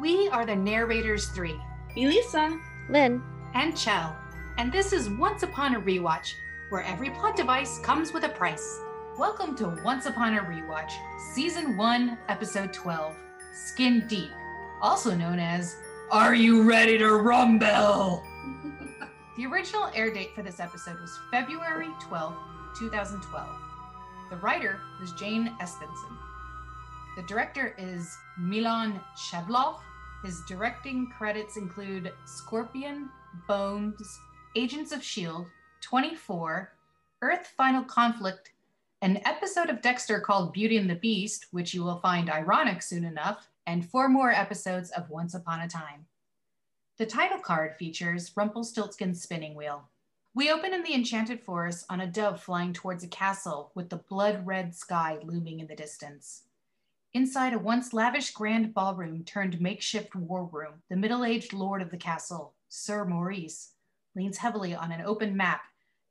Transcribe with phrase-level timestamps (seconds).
[0.00, 1.60] We are the narrators three,
[1.96, 2.56] Elisa.
[2.88, 3.20] Lynn.
[3.54, 4.16] and Chell,
[4.56, 6.34] and this is Once Upon a Rewatch,
[6.68, 8.80] where every plot device comes with a price.
[9.18, 10.92] Welcome to Once Upon a Rewatch,
[11.34, 13.16] Season 1, Episode 12,
[13.52, 14.30] Skin Deep,
[14.80, 15.74] also known as
[16.12, 18.22] Are You Ready to Rumble?
[19.36, 22.36] the original air date for this episode was February 12,
[22.78, 23.48] 2012.
[24.30, 26.16] The writer was Jane Espenson.
[27.16, 29.80] The director is Milan Cheylov.
[30.24, 33.08] His directing credits include Scorpion,
[33.46, 34.20] Bones,
[34.56, 35.48] Agents of S.H.I.E.L.D.,
[35.80, 36.72] 24,
[37.22, 38.52] Earth Final Conflict,
[39.00, 43.04] an episode of Dexter called Beauty and the Beast, which you will find ironic soon
[43.04, 46.06] enough, and four more episodes of Once Upon a Time.
[46.96, 49.88] The title card features Rumpelstiltskin's spinning wheel.
[50.34, 53.96] We open in the Enchanted Forest on a dove flying towards a castle with the
[54.08, 56.42] blood red sky looming in the distance.
[57.14, 61.90] Inside a once lavish grand ballroom turned makeshift war room, the middle aged lord of
[61.90, 63.72] the castle, Sir Maurice,
[64.14, 65.62] leans heavily on an open map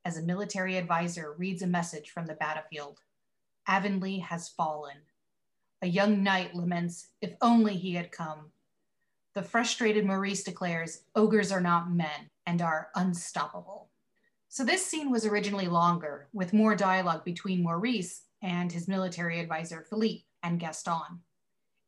[0.04, 2.98] as a military advisor reads a message from the battlefield.
[3.68, 4.96] Avonlea has fallen.
[5.82, 8.50] A young knight laments, if only he had come.
[9.34, 13.90] The frustrated Maurice declares, ogres are not men and are unstoppable.
[14.48, 19.86] So this scene was originally longer, with more dialogue between Maurice and his military advisor,
[19.88, 21.22] Philippe and Gaston.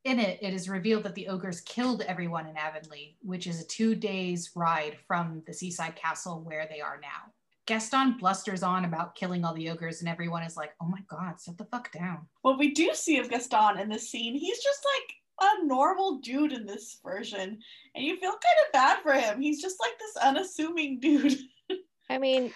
[0.04, 3.66] In it, it is revealed that the ogres killed everyone in Avonlea, which is a
[3.66, 7.32] two days ride from the seaside castle where they are now.
[7.66, 11.38] Gaston blusters on about killing all the ogres, and everyone is like, oh my god,
[11.38, 12.26] sit the fuck down.
[12.42, 16.52] What we do see of Gaston in this scene, he's just like a normal dude
[16.52, 17.58] in this version.
[17.94, 19.40] And you feel kind of bad for him.
[19.40, 21.38] He's just like this unassuming dude.
[22.10, 22.52] I mean,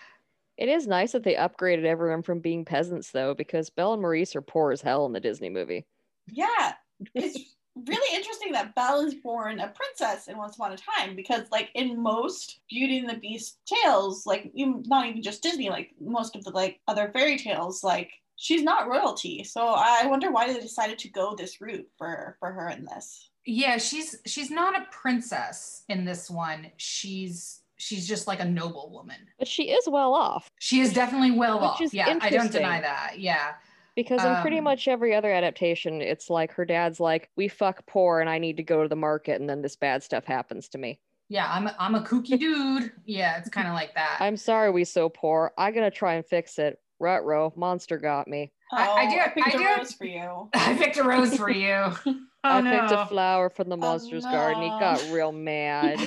[0.56, 4.36] it is nice that they upgraded everyone from being peasants, though, because Belle and Maurice
[4.36, 5.86] are poor as hell in the Disney movie.
[6.26, 6.74] yeah.
[7.14, 7.38] It's
[7.88, 11.70] really interesting that Belle is born a princess in Once Upon a Time because, like,
[11.74, 16.44] in most Beauty and the Beast tales, like, not even just Disney, like, most of
[16.44, 19.44] the, like, other fairy tales, like, she's not royalty.
[19.44, 23.30] So I wonder why they decided to go this route for for her in this.
[23.46, 26.70] Yeah, she's she's not a princess in this one.
[26.76, 29.16] She's she's just like a noble woman.
[29.38, 31.80] But she is well off She is definitely well Which off.
[31.80, 33.18] is Yeah, I don't deny that.
[33.18, 33.54] Yeah.
[33.96, 37.86] because in pretty Um, much every other adaptation, it's like her dad's like, we fuck
[37.86, 40.68] poor and I need to go to the market, and then this bad stuff happens
[40.70, 40.98] to me.
[41.28, 42.92] Yeah, I'm a, I'm a kooky dude.
[43.06, 44.18] Yeah, it's kind of like that.
[44.20, 45.52] I'm sorry we so poor.
[45.56, 46.78] I gotta try and fix it.
[47.00, 48.52] Rut row, monster got me.
[48.72, 50.48] I- do I do- Oh, picked I a do- rose for you.
[50.54, 51.92] I picked a rose for you.
[52.46, 54.62] Oh, I picked a flower from the monster's garden.
[54.64, 55.98] He got real mad.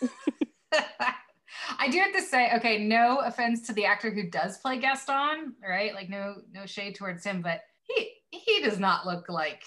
[1.78, 5.54] I do have to say, okay, no offense to the actor who does play Gaston,
[5.66, 5.94] right?
[5.94, 9.62] Like no no shade towards him, but he he does not look like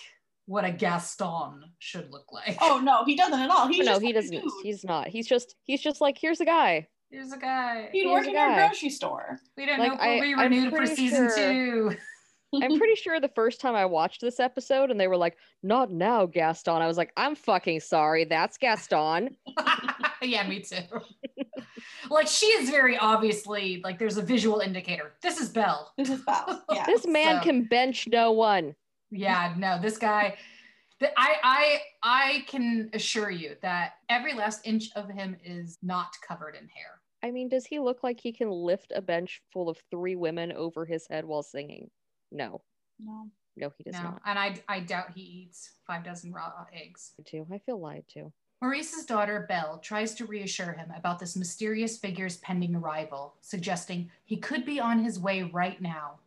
[0.46, 2.58] what a Gaston should look like.
[2.62, 3.68] Oh no, he doesn't at all.
[3.68, 4.41] He's no, just he like doesn't.
[4.41, 4.52] dude.
[4.64, 5.08] He's not.
[5.08, 6.88] He's just he's just like, here's a guy.
[7.09, 7.90] here's a guy.
[7.91, 9.40] He'd he's work a in your grocery store.
[9.58, 11.38] We don't like, know if I- we'll be renewed for season sure-
[11.91, 11.97] two.
[12.62, 15.91] I'm pretty sure the first time I watched this episode and they were like, not
[15.91, 16.81] now, Gaston.
[16.84, 18.25] I was like, I'm fucking sorry.
[18.25, 19.35] That's Gaston.
[20.29, 20.78] yeah, me too.
[22.09, 25.13] like she is very obviously like there's a visual indicator.
[25.22, 25.91] This is Belle.
[25.97, 26.63] This is Belle.
[26.72, 26.85] Yeah.
[26.85, 28.75] This man So- can bench no one.
[29.11, 30.35] Yeah, no, this guy.
[31.00, 36.09] th- I I I can assure you that every last inch of him is not
[36.28, 37.00] covered in hair.
[37.22, 40.51] I mean, does he look like he can lift a bench full of three women
[40.51, 41.90] over his head while singing?
[42.31, 42.61] No,
[43.00, 43.28] no.
[43.55, 44.22] no, he does no, not.
[44.25, 47.11] and I I doubt he eats five dozen raw eggs.
[47.25, 47.45] Too.
[47.53, 48.34] I feel lied to.
[48.63, 54.38] Maurice's daughter Belle tries to reassure him about this mysterious figure's pending arrival, suggesting he
[54.38, 56.19] could be on his way right now.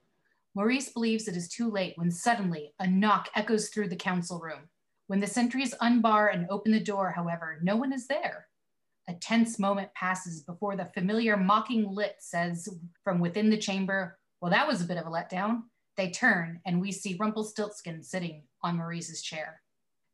[0.55, 4.69] Maurice believes it is too late when suddenly a knock echoes through the council room.
[5.07, 8.49] When the sentries unbar and open the door, however, no one is there.
[9.09, 12.69] A tense moment passes before the familiar mocking lit says
[13.03, 15.63] from within the chamber, Well, that was a bit of a letdown.
[15.97, 19.63] They turn and we see Rumpelstiltskin sitting on Maurice's chair.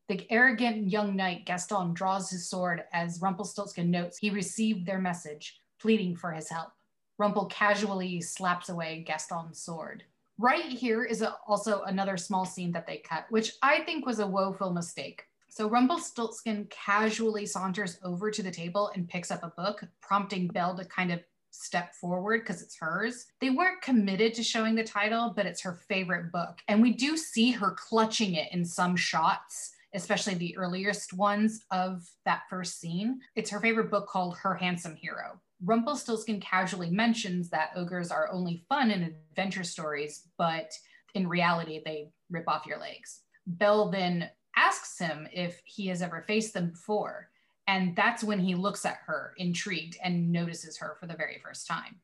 [0.09, 5.61] The arrogant young knight Gaston draws his sword as Rumpelstiltskin notes he received their message,
[5.81, 6.73] pleading for his help.
[7.21, 10.05] Rumpel casually slaps away Gaston's sword.
[10.39, 14.19] Right here is a, also another small scene that they cut, which I think was
[14.19, 15.25] a woeful mistake.
[15.49, 20.77] So Rumpelstiltskin casually saunters over to the table and picks up a book, prompting Belle
[20.77, 21.21] to kind of
[21.51, 23.27] step forward because it's hers.
[23.41, 26.59] They weren't committed to showing the title, but it's her favorite book.
[26.69, 32.03] And we do see her clutching it in some shots, especially the earliest ones of
[32.25, 33.21] that first scene.
[33.37, 35.41] It's her favorite book called Her Handsome Hero.
[35.65, 40.73] Rumpelstiltskin casually mentions that ogres are only fun in adventure stories, but
[41.15, 43.21] in reality, they rip off your legs.
[43.47, 47.29] Belle then asks him if he has ever faced them before.
[47.69, 51.67] And that's when he looks at her, intrigued, and notices her for the very first
[51.67, 52.01] time.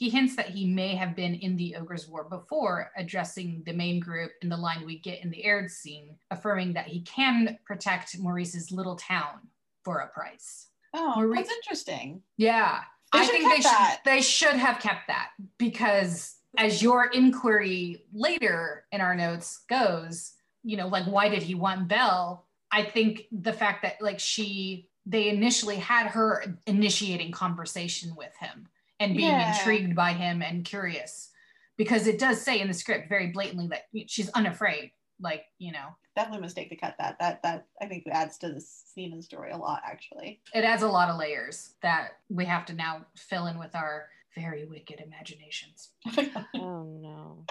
[0.00, 4.00] He hints that he may have been in the Ogre's War before, addressing the main
[4.00, 8.18] group in the line we get in the aired scene, affirming that he can protect
[8.18, 9.40] Maurice's little town
[9.84, 10.68] for a price.
[10.94, 12.22] Oh, Marie- that's interesting.
[12.38, 12.80] Yeah.
[13.12, 13.98] They I think they that.
[14.02, 20.32] should they should have kept that because as your inquiry later in our notes goes,
[20.62, 22.46] you know, like why did he want Belle?
[22.72, 28.66] I think the fact that like she they initially had her initiating conversation with him
[29.00, 29.48] and being Yeah.
[29.48, 31.30] intrigued by him and curious
[31.76, 35.96] because it does say in the script very blatantly that she's unafraid like you know
[36.16, 37.16] Definitely a mistake to cut that.
[37.20, 40.42] That that I think adds to the scene and story a lot, actually.
[40.52, 44.08] it adds a lot of layers that we have to now fill in with our
[44.36, 45.90] very wicked imaginations
[46.54, 47.44] Oh no.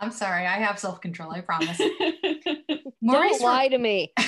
[0.00, 1.78] i'm sorry i have self-control i promise
[2.68, 4.12] Don't Maurice lie to me.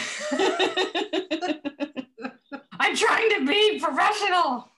[2.80, 4.70] i'm trying to be professional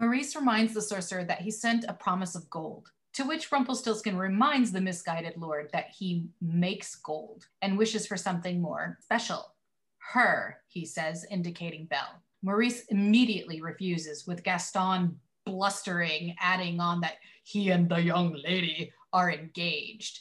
[0.00, 4.72] Maurice reminds the sorcerer that he sent a promise of gold, to which Rumpelstiltskin reminds
[4.72, 9.54] the misguided lord that he makes gold and wishes for something more special.
[10.12, 12.22] Her, he says, indicating Belle.
[12.42, 17.14] Maurice immediately refuses, with Gaston blustering, adding on that
[17.44, 20.20] he and the young lady are engaged.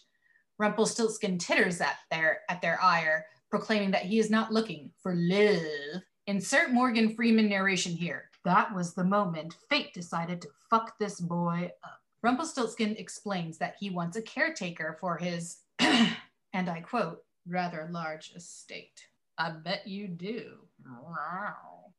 [0.59, 6.01] Rumpelstiltskin titters at their, at their ire, proclaiming that he is not looking for love.
[6.27, 8.29] Insert Morgan Freeman narration here.
[8.43, 11.99] That was the moment fate decided to fuck this boy up.
[12.21, 19.07] Rumpelstiltskin explains that he wants a caretaker for his, and I quote, rather large estate.
[19.37, 20.59] I bet you do.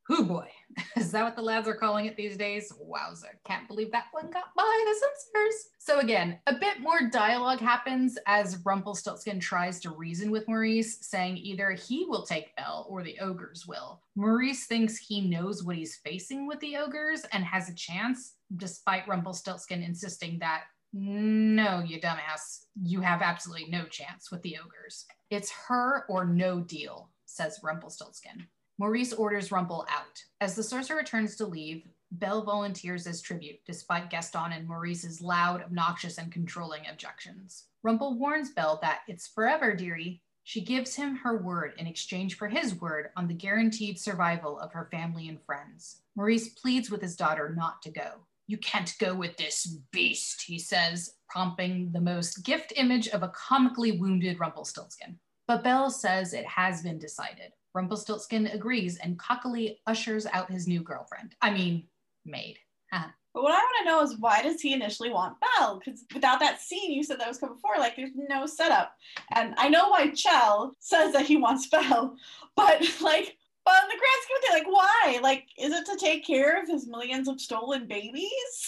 [0.06, 0.48] Hoo boy.
[0.96, 2.72] Is that what the lads are calling it these days?
[2.78, 3.38] Wowzer.
[3.44, 5.68] Can't believe that one got by the censors.
[5.78, 11.38] So again, a bit more dialogue happens as Rumpelstiltskin tries to reason with Maurice, saying
[11.38, 14.02] either he will take Belle or the ogres will.
[14.14, 19.08] Maurice thinks he knows what he's facing with the ogres and has a chance, despite
[19.08, 20.64] Rumpelstiltskin insisting that
[20.96, 25.06] no, you dumbass, you have absolutely no chance with the ogres.
[25.28, 28.46] It's her or no deal, says Rumpelstiltskin.
[28.76, 30.22] Maurice orders Rumple out.
[30.40, 35.62] As the sorcerer turns to leave, Belle volunteers as tribute, despite Gaston and Maurice's loud,
[35.62, 37.66] obnoxious, and controlling objections.
[37.84, 40.22] Rumple warns Belle that it's forever, dearie.
[40.42, 44.72] She gives him her word in exchange for his word on the guaranteed survival of
[44.72, 46.02] her family and friends.
[46.16, 48.26] Maurice pleads with his daughter not to go.
[48.46, 53.28] You can't go with this beast, he says, prompting the most gift image of a
[53.28, 55.18] comically wounded Rumpelstiltskin.
[55.46, 57.52] But Belle says it has been decided.
[57.74, 61.34] Rumpelstiltskin agrees and cockily ushers out his new girlfriend.
[61.42, 61.84] I mean,
[62.24, 62.58] maid.
[62.92, 63.08] Uh-huh.
[63.34, 65.80] But what I want to know is why does he initially want Belle?
[65.84, 68.92] Because without that scene you said that was coming before, like there's no setup.
[69.34, 72.16] And I know why Chell says that he wants Belle,
[72.56, 75.18] but like, but in the grand scheme of things, like why?
[75.20, 78.12] Like, is it to take care of his millions of stolen babies?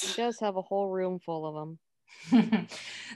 [0.00, 0.16] He babies?
[0.16, 1.78] does have a whole room full of them.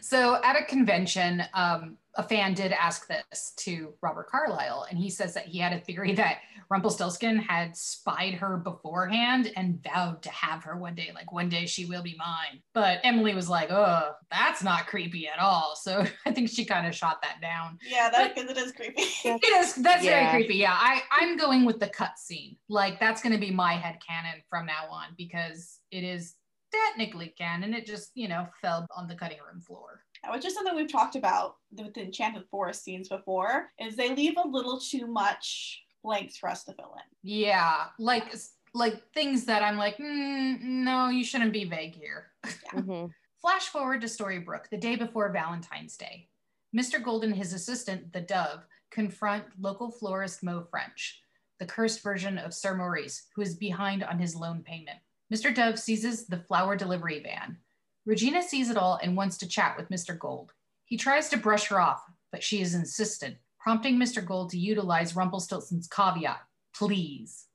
[0.01, 5.09] so at a convention, um, a fan did ask this to Robert Carlyle, and he
[5.11, 6.39] says that he had a theory that
[6.69, 11.67] Rumpelstiltskin had spied her beforehand and vowed to have her one day, like one day
[11.67, 12.63] she will be mine.
[12.75, 16.87] But Emilie was like, "Oh, that's not creepy at all." So I think she kind
[16.87, 17.79] of shot that down.
[17.89, 19.03] Yeah, that because it is creepy.
[19.25, 19.75] It is.
[19.77, 20.31] That's Yeah.
[20.31, 20.59] very creepy.
[20.59, 22.57] Yeah, I I'm going with the cut scene.
[22.69, 26.35] Like that's going to be my head canon from now on because it is
[26.73, 30.05] technically can, and It just you know fell on the cutting room floor.
[30.33, 34.37] which is something we've talked about with the Enchanted Forest scenes before, is they leave
[34.37, 37.03] a little too much blanks for us to fill in.
[37.23, 38.35] Yeah, like
[38.75, 42.27] like things that I'm like, mm, no, you shouldn't be vague here.
[42.73, 43.11] Mhm.
[43.41, 46.29] Flash forward to Storybrooke, the day before Valentine's Day.
[46.77, 47.03] Mr.
[47.03, 51.23] Gold and his assistant, the Dove, confront local florist Mo French,
[51.59, 54.99] the cursed version of Sir Maurice, who is behind on his loan payment.
[55.33, 55.55] Mr.
[55.55, 57.57] Dove seizes the flower delivery van.
[58.05, 60.19] Regina sees it all and wants to chat with Mr.
[60.19, 60.53] Gold.
[60.85, 64.25] He tries to brush her off, but she is insistent, prompting Mr.
[64.25, 66.41] Gold to utilize Rumpelstiltskin's caveat,
[66.75, 67.47] please.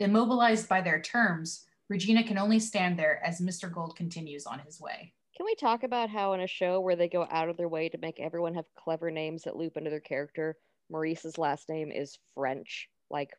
[0.00, 3.72] Immobilized by their terms, Regina can only stand there as Mr.
[3.72, 5.12] Gold continues on his way.
[5.36, 7.88] Can we talk about how in a show where they go out of their way
[7.88, 10.56] to make everyone have clever names that loop into their character,
[10.90, 12.88] Maurice's last name is French?
[13.10, 13.30] Like,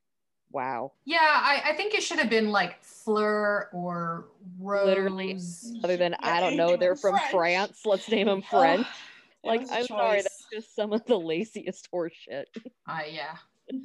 [0.56, 0.94] wow.
[1.04, 4.88] Yeah, I, I think it should have been like Fleur or Rose.
[4.88, 5.38] Literally,
[5.84, 7.32] Other than Yeah, I don't know, they're from French.
[7.32, 7.82] France.
[7.86, 8.88] Let's name them French.
[9.44, 12.50] it like, was a I'm sorry, that's just some of the laziest horse shit.
[12.88, 13.36] Uh, yeah.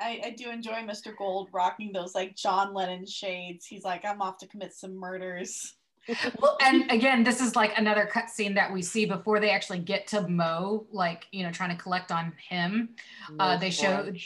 [0.00, 1.16] I, I do enjoy Mr.
[1.16, 3.64] Gold rocking those like John Lennon shades.
[3.64, 5.74] He's like, I'm off to commit some murders.
[6.40, 10.06] well, and again, this is like another cutscene that we see before they actually get
[10.08, 12.90] to Mo, like you know, trying to collect on him.
[13.38, 14.18] Uh, they showed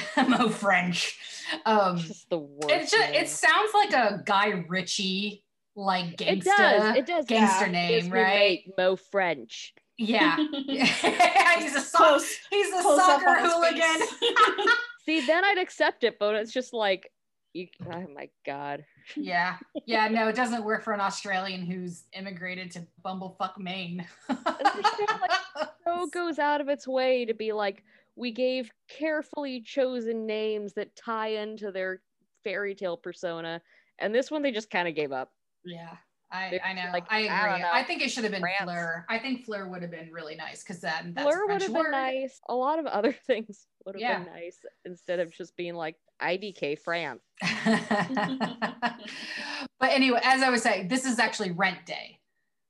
[0.28, 1.18] Mo French.
[1.66, 2.70] Um, just the worst.
[2.70, 3.22] it just name.
[3.22, 5.44] it sounds like a Guy Ritchie
[5.74, 6.96] like It does.
[6.96, 7.26] It does.
[7.26, 7.72] gangster yeah.
[7.72, 8.60] name, His right?
[8.78, 9.74] Mo French.
[9.98, 12.04] Yeah, he's a soccer.
[12.04, 14.06] Close, He's a close soccer hooligan.
[15.04, 17.10] See, then I'd accept it, but it's just like,
[17.52, 17.68] you.
[17.92, 18.84] Oh my god.
[19.16, 20.08] yeah, yeah.
[20.08, 24.06] No, it doesn't work for an Australian who's immigrated to bumblefuck Maine.
[25.84, 27.82] show goes out of its way to be like,
[28.16, 32.02] we gave carefully chosen names that tie into their
[32.44, 33.62] fairy tale persona,
[33.98, 35.30] and this one they just kind of gave up.
[35.64, 35.96] Yeah,
[36.32, 36.90] I, I know.
[36.92, 37.30] like, I agree.
[37.30, 38.62] I know, I, think it should have been France.
[38.64, 39.04] Fleur.
[39.08, 41.90] I think Fleur would have been really nice because that that's a would have been
[41.90, 42.40] nice.
[42.48, 44.18] A lot of other things would have Yeah.
[44.18, 47.22] been nice instead of just being like IDK France.
[49.78, 52.18] but anyway, as I was saying, this is actually rent day.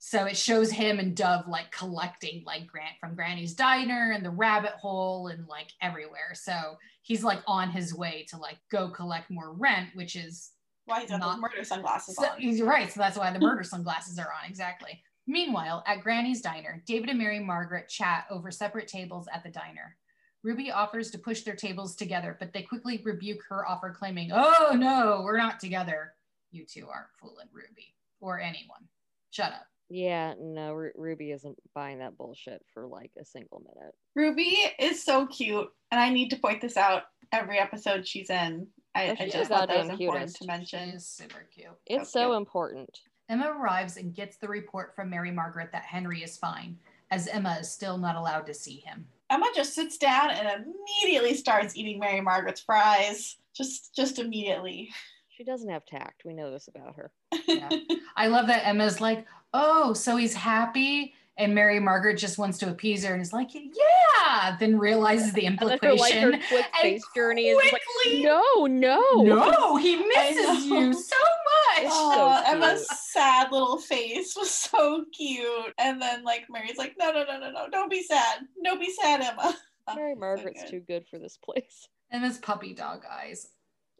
[0.04, 4.30] So it shows him and Dove like collecting like Grant from Granny's diner and the
[4.30, 6.32] rabbit hole and like everywhere.
[6.35, 10.50] So he's like on his way to like go collect more rent, which is
[10.87, 12.40] Why he's got Not- murder sunglasses so, on?
[12.40, 12.90] you're right.
[12.92, 14.50] So that's why the murder sunglasses are on.
[14.50, 15.00] Exactly.
[15.28, 19.97] Meanwhile, at Granny's diner, David and Mary Margaret chat over separate tables at the diner.
[20.42, 24.73] Ruby offers to push their tables together, but they quickly rebuke her offer, claiming, Oh,
[24.76, 26.14] no, we're not together.
[26.50, 28.88] You two aren't fooling Ruby or anyone.
[29.30, 29.66] Shut up.
[29.94, 33.94] Yeah, no, Ru- Ruby isn't buying that bullshit for like a single minute.
[34.14, 38.68] Ruby is so cute, and I need to point this out every episode she's in.
[38.94, 40.37] I, Oh, I just thought that was goddamn important cutest.
[40.38, 40.88] to She mention.
[40.90, 41.66] is super cute.
[41.87, 42.37] It's So so cute.
[42.38, 42.99] important.
[43.28, 46.78] Emma arrives and gets the report from Mary Margaret that Henry is fine,
[47.11, 49.06] as Emma is still not allowed to see him.
[49.28, 50.64] Emma just sits down and
[51.04, 53.37] immediately starts eating Mary Margaret's fries.
[53.54, 54.90] Just, just immediately.
[55.28, 56.22] She doesn't have tact.
[56.25, 57.11] We know this about her.
[57.46, 57.68] Yeah.
[58.16, 61.14] I love that Emma's like, oh, so he's happy.
[61.38, 65.42] And Mary Margaret just wants to appease her and is like, yeah, then realizes the
[65.47, 65.88] implication.
[65.90, 70.66] her like her quick and face journey is like, quickly- no, no, no, he misses
[70.66, 71.87] you so much.
[71.90, 75.73] Oh, so Emma's sad little face was so cute.
[75.78, 78.40] And then like Mary's like, no, no, no, no, no, don't be sad.
[78.62, 79.56] Don't be sad, Emma.
[79.88, 80.71] Oh, Mary so Margaret's good.
[80.71, 81.88] too good for this place.
[82.12, 83.49] And his puppy dog eyes.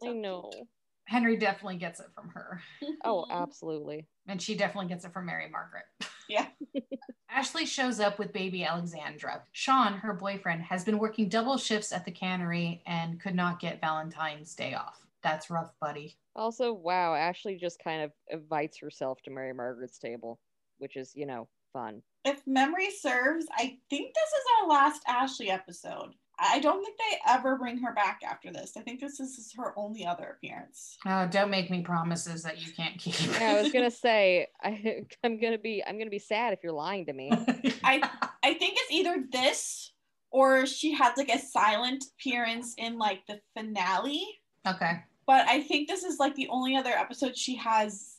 [0.01, 0.49] I know.
[1.03, 2.61] Henry definitely gets it from her.
[3.03, 4.07] Oh, absolutely.
[4.27, 5.85] And she definitely gets it from Mary Margaret.
[6.29, 6.47] Yeah.
[7.29, 9.43] Ashley shows up with baby Alexandra.
[9.51, 13.81] Sean, her boyfriend, has been working double shifts at the cannery and could not get
[13.81, 15.05] Valentine's Day off.
[15.21, 16.15] That's rough, buddy.
[16.35, 20.39] Also, wow, Ashley just kind of invites herself to Mary Margaret's table,
[20.77, 22.01] which is, you know, fun.
[22.23, 26.13] if memory serves, I think this is our last Ashley episode.
[26.39, 28.73] I don't think they ever bring her back after this.
[28.75, 30.97] I think this is her only other appearance.
[31.05, 33.15] Oh, don't make me promises that you can't keep.
[33.39, 36.73] Yeah, I was gonna say I, I'm gonna be I'm gonna be sad if you're
[36.73, 37.31] lying to me.
[37.83, 38.09] I
[38.43, 39.91] I think it's either this
[40.31, 44.25] or she has like a silent appearance in like the finale.
[44.67, 45.03] okay.
[45.25, 48.17] But I think this is like the only other episode she has,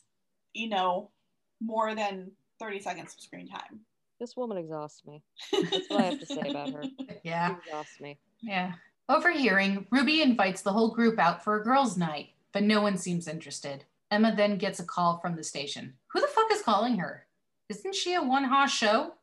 [0.53, 1.11] you know,
[1.61, 3.81] more than 30 seconds of screen time.
[4.19, 5.21] This woman exhausts me.
[5.51, 6.83] That's what I have to say about her.
[7.23, 7.55] Yeah.
[7.55, 8.19] She exhausts me.
[8.41, 8.73] Yeah.
[9.09, 13.27] Overhearing, Ruby invites the whole group out for a girls' night, but no one seems
[13.27, 13.83] interested.
[14.11, 15.93] Emma then gets a call from the station.
[16.13, 17.25] Who the fuck is calling her?
[17.69, 19.13] Isn't she a one hoss show?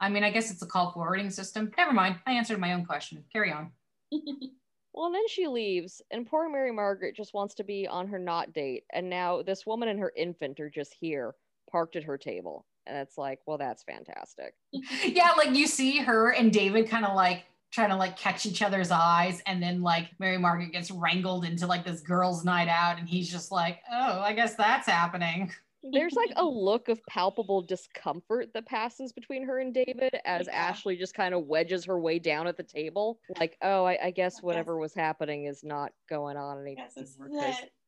[0.00, 1.70] I mean, I guess it's a call forwarding system.
[1.78, 2.16] Never mind.
[2.26, 3.24] I answered my own question.
[3.32, 3.70] Carry on.
[4.94, 8.18] Well, and then she leaves, and poor Mary Margaret just wants to be on her
[8.18, 8.84] not date.
[8.92, 11.34] And now this woman and her infant are just here,
[11.70, 12.66] parked at her table.
[12.86, 14.54] And it's like, well, that's fantastic.
[15.04, 18.60] yeah, like you see her and David kind of like trying to like catch each
[18.62, 22.98] other's eyes, and then like Mary Margaret gets wrangled into like this girls' night out,
[22.98, 25.50] and he's just like, oh, I guess that's happening.
[25.90, 30.54] There's like a look of palpable discomfort that passes between her and David as Yeah.
[30.54, 33.18] Ashley just kind of wedges her way down at the table.
[33.40, 36.86] Like, oh, I, I guess guess- whatever was happening is not going on anymore.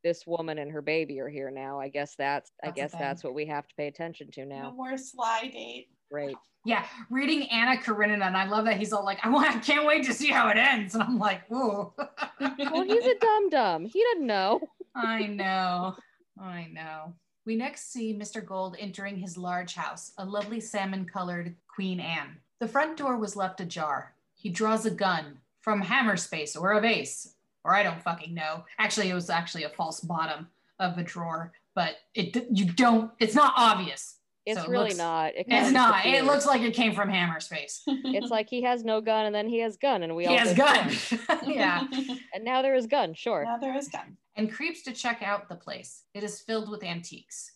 [0.05, 0.27] Yes, this is because it.
[0.27, 1.81] this woman and her baby are here now.
[1.81, 4.45] I guess that's I That's a guess that's what we have to pay attention to
[4.45, 4.71] now.
[4.71, 5.89] No more sly date.
[6.11, 6.37] Great.
[6.67, 9.87] Yeah, reading Anna Karenina, and I love that he's all like, I, want, I can't
[9.87, 10.95] wait to see how it ends.
[10.95, 11.93] And I'm like, whoa.
[12.41, 13.85] Well, he's a dum dum.
[13.85, 14.61] He doesn't know.
[14.95, 15.97] I know.
[16.41, 17.15] I know.
[17.47, 18.45] We next see Mr.
[18.45, 22.39] Gold entering his large house, a lovely salmon colored Queen Anne.
[22.61, 24.15] The front door was left ajar.
[24.35, 27.35] He draws a gun from hammer space or a vase,
[27.65, 28.65] or I don't fucking know.
[28.79, 33.35] Actually, it was actually a false bottom of a drawer, but it you don't, it's
[33.35, 34.17] not obvious.
[34.47, 35.35] It's So it really looks- not.
[35.35, 36.05] It It's not.
[36.05, 37.83] It looks like it came from hammer space.
[37.87, 40.37] It's like he has no gun and then he has gun and we He all
[40.39, 41.41] has go, gun.
[41.47, 41.87] Yeah.
[42.35, 43.15] And now there is gun.
[43.15, 43.45] Sure.
[43.45, 44.19] now there is gun.
[44.37, 46.03] and creeps to check out the place.
[46.13, 47.53] It is filled with antiques.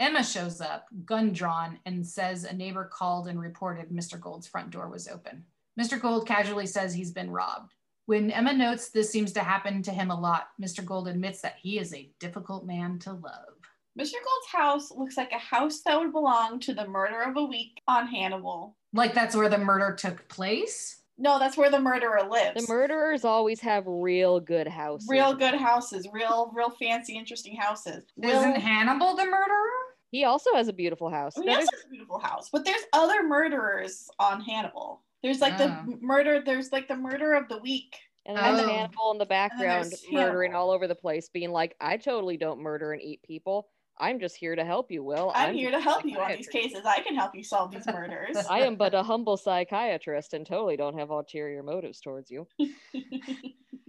[0.00, 4.18] Emma shows up, gun drawn, and says a neighbor called and reported Mr.
[4.18, 5.44] Gold's front door was open.
[5.80, 6.00] Mr.
[6.00, 7.72] Gold casually says he's been robbed.
[8.06, 10.84] When Emma notes this seems to happen to him a lot, Mr.
[10.84, 13.54] Gold admits that he is a difficult man to love.
[13.98, 14.14] Mr.
[14.14, 17.80] Gold's house looks like a house that would belong to the murder of a week
[17.86, 18.74] on Hannibal.
[18.92, 21.02] Like that's where the murder took place?
[21.18, 22.66] No, that's where the murderer lives.
[22.66, 25.08] The murderers always have real good houses.
[25.08, 28.04] real good houses, real, real fancy, interesting houses.
[28.16, 29.68] Real, Isn't Hannibal the murderer?
[30.10, 31.34] He also has a beautiful house.
[31.36, 35.02] he That also is- has a beautiful house, but there's other murderers on Hannibal.
[35.22, 35.58] There's like Oh.
[35.58, 35.84] the ah.
[36.00, 36.42] murder.
[36.44, 37.96] There's like the murder of the week.
[38.24, 38.68] and then Oh.
[38.68, 42.92] Hannibal in the background murdering all over the place, being like, I totally don't murder
[42.92, 43.68] and eat people.
[43.98, 45.32] I'm just here to help you, Will.
[45.34, 46.82] I'm, here to help you on these cases.
[46.84, 48.36] I can help you solve these murders.
[48.50, 52.46] I am but a humble psychiatrist and totally don't have ulterior motives towards you.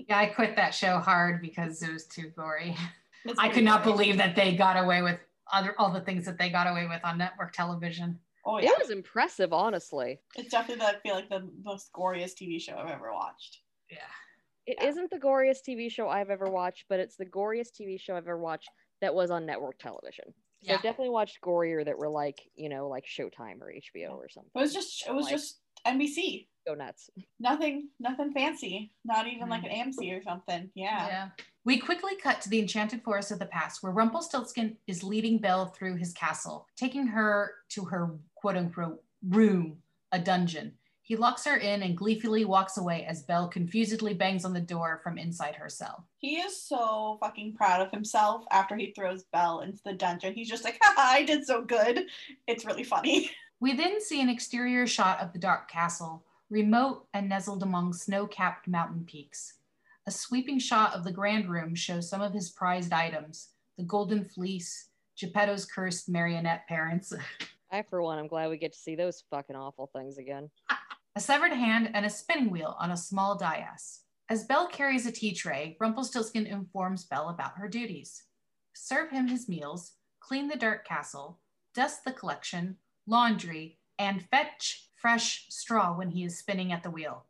[0.10, 2.76] Yeah, I quit that show hard because it was too gory.
[3.38, 5.18] I could not believe that they got away with
[5.52, 8.20] other all the things that they got away with on network television.
[8.46, 10.20] Oh yeah, It was impressive, honestly.
[10.36, 13.62] it's definitely I feel like the most goriest TV show I've ever watched.
[13.90, 13.98] Yeah.
[14.66, 14.92] It Yeah.
[14.92, 18.24] not the goriest TV show I've ever watched, but it's the goriest TV show I've
[18.28, 18.70] ever watched
[19.02, 20.26] that was on network television.
[20.64, 20.76] So Yeah.
[20.76, 24.52] I've definitely watched gorier that were like, you know, like Showtime or HBO or something.
[24.56, 26.48] It was just it was Like- just NBC.
[26.66, 27.10] Go nuts.
[27.40, 28.94] Nothing nothing fancy.
[29.04, 29.66] Not even like Mm.
[29.66, 30.72] an AMC or something.
[30.76, 31.08] Yeah.
[31.08, 31.30] Yeah.
[31.66, 35.66] We quickly cut to the enchanted forest of the past where Rumpelstiltskin is leading Belle
[35.68, 39.78] through his castle, taking her to her quote unquote room,
[40.12, 40.74] a dungeon.
[41.02, 45.00] He locks her in and gleefully walks away as Belle confusedly bangs on the door
[45.02, 46.06] from inside her cell.
[46.18, 50.34] He is so fucking proud of himself after he throws Belle into the dungeon.
[50.34, 52.08] He's just like, Haha, I did so good.
[52.46, 53.32] It's really funny.
[53.62, 58.28] We then see an exterior shot of the dark castle, remote and nestled among snow
[58.28, 59.54] capped mountain peaks.
[60.06, 64.26] A sweeping shot of the grand room shows some of his prized items the golden
[64.26, 67.14] fleece, Geppetto's cursed marionette parents,
[67.74, 70.52] I, for one, I'm glad we get to see those fucking awful things again.
[71.16, 74.02] a severed hand, and a spinning wheel on a small dais.
[74.30, 78.24] As Belle carries a tea tray, Rumpelstiltskin informs Belle about her duties
[78.76, 81.40] serve him his meals, clean the dark castle,
[81.76, 87.26] dust the collection, laundry, and fetch fresh straw when he is spinning at the wheel.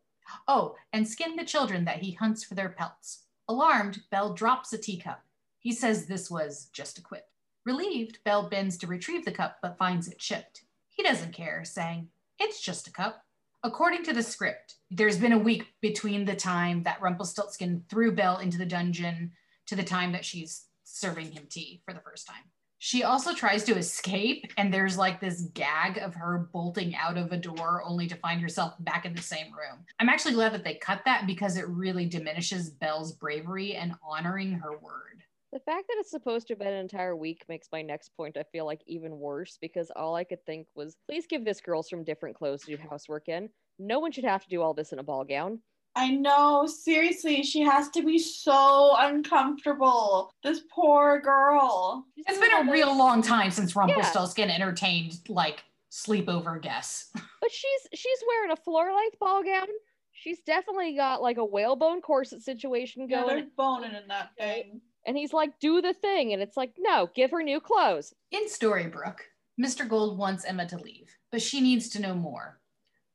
[0.48, 3.26] Oh, and skin the children that he hunts for their pelts.
[3.50, 5.22] Alarmed, Belle drops a teacup.
[5.60, 7.28] He says this was just a quip.
[7.66, 10.64] Relieved, Belle bends to retrieve the cup but finds it chipped.
[10.90, 13.24] He doesn't care, saying, It's just a cup.
[13.64, 18.40] According to the script, there's been a week between the time that Rumpelstiltskin threw Belle
[18.40, 19.32] into the dungeon
[19.68, 22.44] to the time that she's serving him tea for the first time.
[22.80, 27.32] She also tries to escape, and there's like this gag of her bolting out of
[27.32, 29.86] a door only to find herself back in the same room.
[30.02, 34.52] I'm actually glad that they cut that because it really diminishes Belle's bravery and honoring
[34.52, 35.23] her word.
[35.54, 38.38] The fact that it's supposed to have been an entire week makes my next point,
[38.38, 41.84] I feel like, even worse because all I could think was please give this girl
[41.84, 43.50] some different clothes to do housework in.
[43.78, 45.60] No one should have to do all this in a ball gown.
[45.96, 50.32] I know, seriously, she has to be so uncomfortable.
[50.44, 52.08] This poor girl.
[52.18, 57.12] It's been a real long time since Rumpelstiltskin entertained like sleepover guests.
[57.42, 59.68] But she's she's wearing a floor length ball gown.
[60.14, 63.28] She's definitely got like a whalebone corset situation going.
[63.28, 64.82] they're boning in that thing.
[65.06, 66.34] And he's like, do the thing.
[66.34, 68.14] And it's like, no, give her new clothes.
[68.32, 69.20] In Storybrooke,
[69.60, 69.88] Mr.
[69.88, 72.60] Gold wants Emma to leave, but she needs to know more.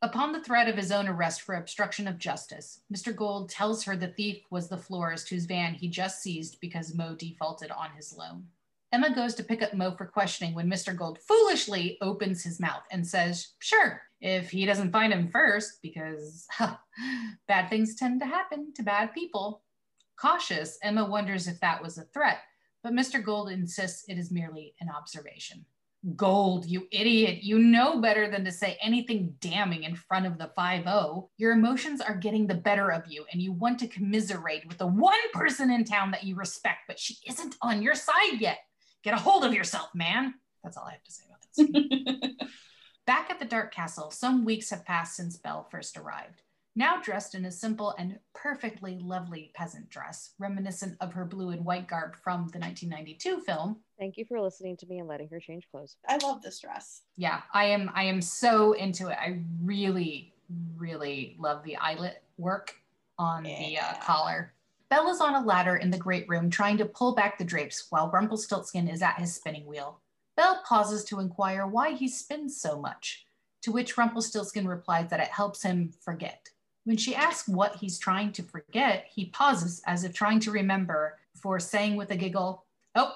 [0.01, 3.14] Upon the threat of his own arrest for obstruction of justice, Mr.
[3.14, 7.16] Gold tells her the thief was the florist whose van he just seized because Mo
[7.16, 8.46] defaulted on his loan.
[8.92, 10.96] Emma goes to pick up Mo for questioning when Mr.
[10.96, 16.46] Gold foolishly opens his mouth and says, Sure, if he doesn't find him first, because
[16.51, 16.77] huh,
[17.48, 19.62] bad things tend to happen to bad people.
[20.20, 22.38] Cautious, Emma wonders if that was a threat,
[22.83, 23.22] but Mr.
[23.22, 25.64] Gold insists it is merely an observation.
[26.14, 27.42] Gold, you idiot.
[27.42, 31.28] You know better than to say anything damning in front of the 5 0.
[31.38, 34.87] Your emotions are getting the better of you, and you want to commiserate with the
[34.87, 38.59] one person in town that you respect, but she isn't on your side yet.
[39.02, 40.35] Get a hold of yourself, man.
[40.62, 41.40] That's all I have to say about
[42.22, 42.48] this.
[43.07, 46.42] Back at the Dark Castle, some weeks have passed since Belle first arrived.
[46.79, 51.64] Now dressed in a simple and perfectly lovely peasant dress, reminiscent of her blue and
[51.64, 55.41] white garb from the 1992 film, Thank you for listening to me and letting her
[55.41, 55.97] change clothes.
[56.09, 57.03] I love this dress.
[57.17, 60.33] yeah i am i am so into it i really
[60.77, 62.77] really love the eyelet work
[63.19, 63.99] on the uh, Yeah.
[64.01, 64.53] collar
[64.88, 68.09] bella's on a ladder in the great room trying to pull back the drapes while
[68.12, 69.99] rumpelstiltskin is at his spinning wheel
[70.37, 73.27] belle pauses to inquire why he spins so much
[73.62, 76.49] to which rumpelstiltskin replies that it helps him forget
[76.88, 81.18] when she asks what he's trying to forget he pauses as if trying to remember
[81.35, 83.12] before saying with a giggle oh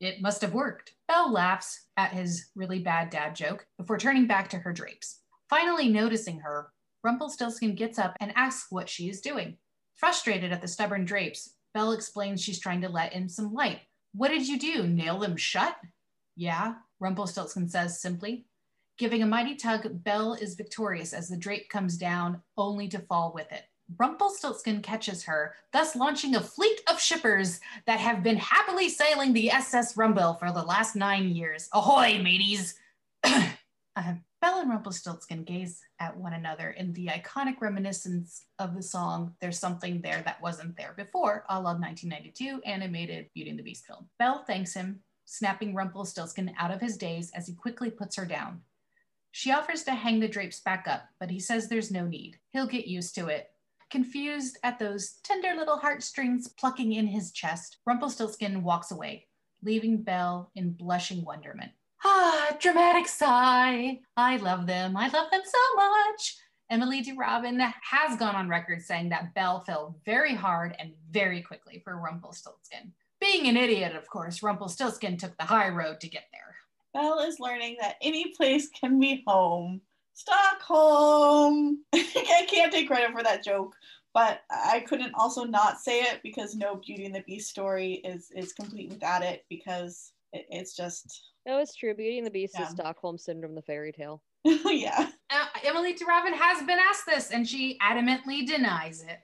[0.00, 0.94] It must have worked.
[1.06, 5.20] Belle laughs at his really bad dad joke before turning back to her drapes.
[5.50, 6.72] Finally noticing her,
[7.04, 9.58] Rumpelstiltskin gets up and asks what she is doing.
[9.96, 13.80] Frustrated at the stubborn drapes, Belle explains she's trying to let in some light.
[14.14, 14.86] What did you do?
[14.86, 15.76] Nail them shut?
[16.36, 18.46] Yeah, Rumpelstiltskin says simply.
[19.00, 23.32] Giving a mighty tug, Belle is victorious as the drape comes down, only to fall
[23.34, 23.62] with it.
[23.98, 29.50] Rumpelstiltskin catches her, thus launching a fleet of shippers that have been happily sailing the
[29.52, 31.70] SS Rumbelle for the last nine years.
[31.72, 32.74] Ahoy, mateys!
[33.24, 33.40] uh,
[33.96, 39.58] Belle and Rumpelstiltskin gaze at one another in the iconic reminiscence of the song There's
[39.58, 44.10] Something There That Wasn't There Before, a la 1992 animated Beauty and the Beast film.
[44.18, 48.60] Belle thanks him, snapping Rumpelstiltskin out of his daze as he quickly puts her down.
[49.32, 52.38] She offers to hang the drapes back up, but he says there's no need.
[52.50, 53.48] He'll get used to it.
[53.90, 59.26] Confused at those tender little heartstrings plucking in his chest, Rumpelstiltskin walks away,
[59.62, 61.72] leaving Belle in blushing wonderment.
[62.04, 64.00] Ah, dramatic sigh.
[64.16, 64.96] I love them.
[64.96, 66.36] I love them so much.
[66.70, 71.42] Emilie de Ravin has gone on record saying that Belle fell very hard and very
[71.42, 72.92] quickly for Rumpelstiltskin.
[73.20, 76.56] Being an idiot, of course, Rumpelstiltskin took the high road to get there.
[76.92, 79.80] Belle is learning that any place can be home.
[80.14, 81.84] Stockholm.
[81.94, 83.74] I can't take credit for that joke,
[84.12, 88.30] but I couldn't also not say it because no Beauty and the Beast story is
[88.34, 91.94] is complete without it because it, it's just No, it's true.
[91.94, 92.64] Beauty and the Beast Yeah.
[92.66, 94.22] is Stockholm Syndrome, the fairy tale.
[94.44, 95.10] yeah.
[95.30, 99.20] Uh, Emilie de Ravin has been asked this and she adamantly denies it.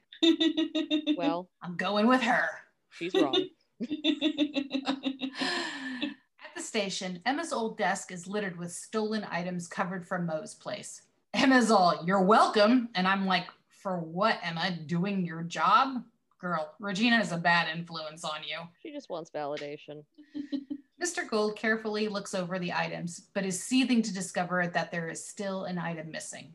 [1.18, 2.48] Well, I'm going with her.
[2.90, 3.34] she's wrong.
[6.56, 11.02] The station, Emma's old desk is littered with stolen items covered from Moe's place.
[11.34, 12.88] Emma's all, You're welcome.
[12.94, 14.70] And I'm like, For what, Emma?
[14.86, 16.02] Doing your job?
[16.40, 18.60] Girl, Regina is a bad influence on you.
[18.82, 20.02] She just wants validation.
[21.02, 21.28] Mr.
[21.28, 25.64] Gold carefully looks over the items, but is seething to discover that there is still
[25.64, 26.54] an item missing.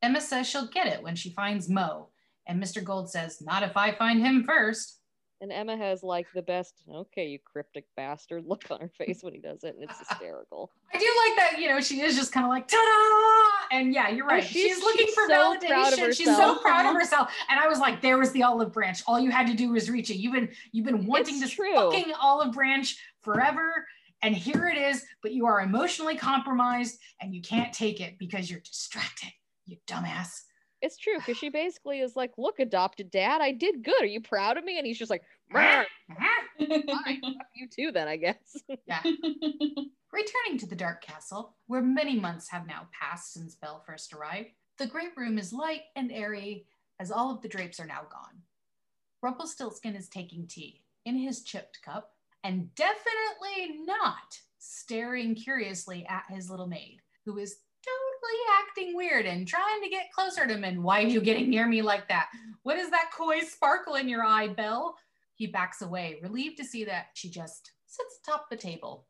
[0.00, 2.08] Emma says she'll get it when she finds Mo,
[2.46, 2.82] and Mr.
[2.82, 5.00] Gold says, Not if I find him first.
[5.42, 9.34] And Emma has like the best, okay, you cryptic bastard look on her face when
[9.34, 10.70] he does it, and it's hysterical.
[10.94, 13.76] I do like that, you know, she is just kind of like, ta da!
[13.76, 14.44] And yeah, you're oh, right.
[14.44, 16.16] Oh, she's- she's, looking she's for so validation.
[16.16, 16.94] She's so proud of uh-huh.
[16.94, 17.32] herself.
[17.50, 19.02] And I was like, there was the olive branch.
[19.08, 20.18] All you had to do was reach it.
[20.18, 21.74] You've been you've been wanting It's this true.
[21.74, 23.86] fucking olive branch forever.
[24.22, 28.48] And here it is, but you are emotionally compromised and you can't take it because
[28.48, 29.30] you're distracted,
[29.66, 30.42] you dumbass.
[30.82, 34.02] It's true because she basically is like, "Look, adopted dad, I did good.
[34.02, 35.86] Are you proud of me?" And he's just like, "Fine,
[37.54, 39.00] you too, then I guess." yeah.
[39.02, 44.50] Returning to the Dark Castle, where many months have now passed since Belle first arrived,
[44.76, 46.66] the great room is light and airy
[46.98, 48.42] as all of the drapes are now gone.
[49.22, 52.10] Rumpelstiltskin is taking tea in his chipped cup
[52.44, 57.58] and definitely not staring curiously at his little maid, who is
[58.60, 60.64] acting weird and trying to get closer to him.
[60.64, 62.28] And why are you getting near me like that?
[62.62, 64.96] What is that coy sparkle in your eye, Belle?
[65.34, 69.06] He backs away, relieved to see that she just sits atop the table.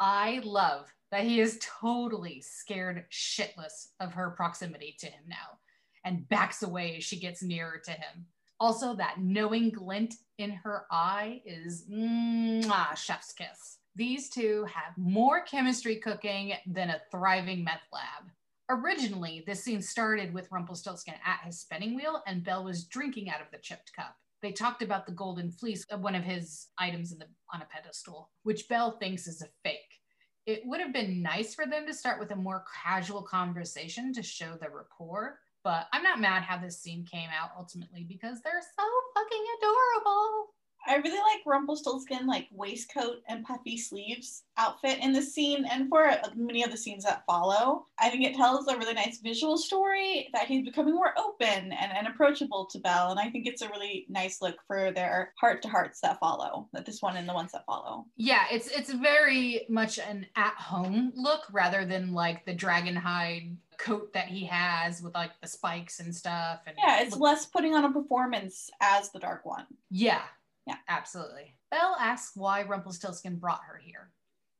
[0.00, 5.58] I love that he is totally scared shitless of her proximity to him now
[6.04, 8.26] and backs away as she gets nearer to him.
[8.58, 13.78] Also, that knowing glint in her eye is mwah, chef's kiss.
[13.94, 18.30] These two have more chemistry cooking than a thriving meth lab.
[18.70, 23.42] Originally, this scene started with Rumpelstiltskin at his spinning wheel, and Belle was drinking out
[23.42, 24.16] of the chipped cup.
[24.40, 28.68] They talked about the golden fleece, one of his items the, on a pedestal, which
[28.68, 30.00] Belle thinks is a fake.
[30.46, 34.22] It would have been nice for them to start with a more casual conversation to
[34.22, 38.62] show the rapport, but I'm not mad how this scene came out ultimately because they're
[38.62, 40.54] so fucking adorable.
[40.86, 46.08] I really like Rumpelstiltskin like waistcoat and puffy sleeves outfit in this scene and for
[46.08, 47.86] uh, many of the scenes that follow.
[47.98, 51.92] I think it tells a really nice visual story that he's becoming more open and,
[51.92, 53.10] and approachable to Belle.
[53.10, 56.68] And I think it's a really nice look for their heart to hearts that follow,
[56.72, 58.06] that this one and the ones that follow.
[58.16, 64.12] Yeah, it's it's very much an at-home look rather than like the dragon hide coat
[64.12, 66.60] that he has with like the spikes and stuff.
[66.66, 69.66] And Yeah, it's less putting on a performance as the dark one.
[69.90, 70.22] Yeah.
[70.66, 70.76] Yeah.
[70.88, 71.54] Absolutely.
[71.70, 74.10] Belle asks why Rumpelstiltskin brought her here.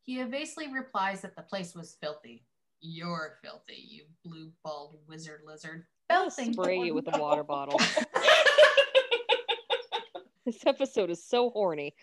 [0.03, 2.45] He evasively replies that the place was filthy.
[2.81, 5.85] You're filthy, you blue balled wizard lizard.
[6.09, 7.81] Belle thinks Spray you with a water bottle.
[10.45, 11.95] This episode is so horny.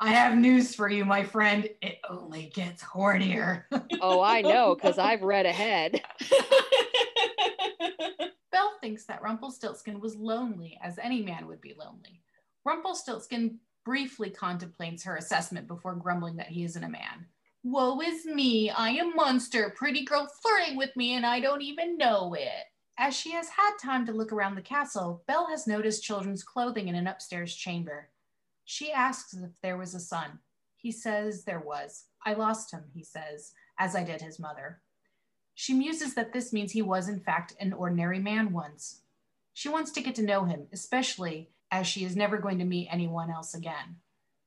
[0.00, 1.68] I have news for you, my friend.
[1.80, 3.62] It only gets hornier.
[4.00, 6.02] Oh, I know because I've read ahead.
[8.56, 12.22] Belle thinks that Rumpelstiltskin was lonely, as any man would be lonely.
[12.64, 17.26] Rumpelstiltskin briefly contemplates her assessment before grumbling that he isn't a man.
[17.64, 21.98] Woe is me, I am monster, pretty girl flirting with me, and I don't even
[21.98, 22.64] know it.
[22.96, 26.88] As she has had time to look around the castle, Belle has noticed children's clothing
[26.88, 28.08] in an upstairs chamber.
[28.64, 30.38] She asks if there was a son.
[30.76, 32.04] He says there was.
[32.24, 34.80] I lost him, he says, as I did his mother.
[35.58, 39.00] She muses that this means he was, in fact, an ordinary man once.
[39.54, 42.88] She wants to get to know him, especially as she is never going to meet
[42.90, 43.96] anyone else again.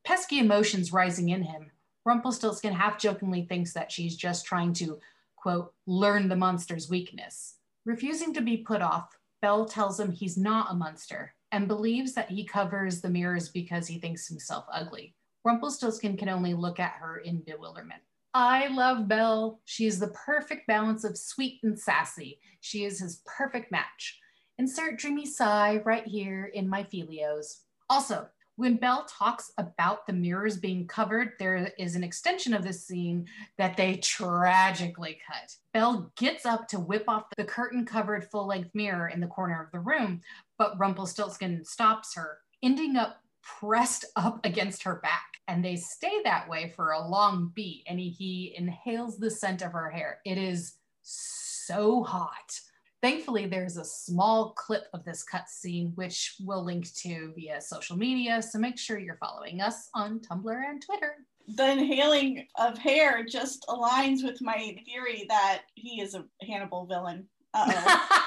[0.05, 1.71] Pesky emotions rising in him,
[2.05, 4.99] Rumpelstiltskin half jokingly thinks that she's just trying to,
[5.35, 7.55] quote, learn the monster's weakness.
[7.85, 12.29] Refusing to be put off, Belle tells him he's not a monster and believes that
[12.29, 15.15] he covers the mirrors because he thinks himself ugly.
[15.43, 18.01] Rumpelstiltskin can only look at her in bewilderment.
[18.33, 19.59] I love Belle.
[19.65, 22.39] She is the perfect balance of sweet and sassy.
[22.61, 24.19] She is his perfect match.
[24.57, 27.61] Insert dreamy sigh right here in my filios.
[27.89, 28.27] Also,
[28.59, 33.25] when Belle talks about the mirrors being covered, there is an extension of this scene
[33.57, 35.55] that they tragically cut.
[35.73, 39.63] Belle gets up to whip off the curtain covered full length mirror in the corner
[39.63, 40.19] of the room,
[40.57, 45.25] but Rumpelstiltskin stops her, ending up pressed up against her back.
[45.47, 47.83] And they stay that way for a long beat.
[47.87, 50.19] And he, he inhales the scent of her hair.
[50.25, 52.59] It is so hot.
[53.01, 57.95] Thankfully, there's a small clip of this cut scene, which we'll link to via social
[57.95, 58.41] media.
[58.41, 61.15] So make sure you're following us on Tumblr and Twitter.
[61.55, 67.27] The inhaling of hair just aligns with my theory that he is a Hannibal villain.
[67.53, 68.25] Uh-oh.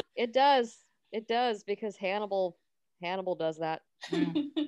[0.16, 0.76] It does.
[1.12, 2.58] It does because Hannibal
[3.02, 3.82] Hannibal does that.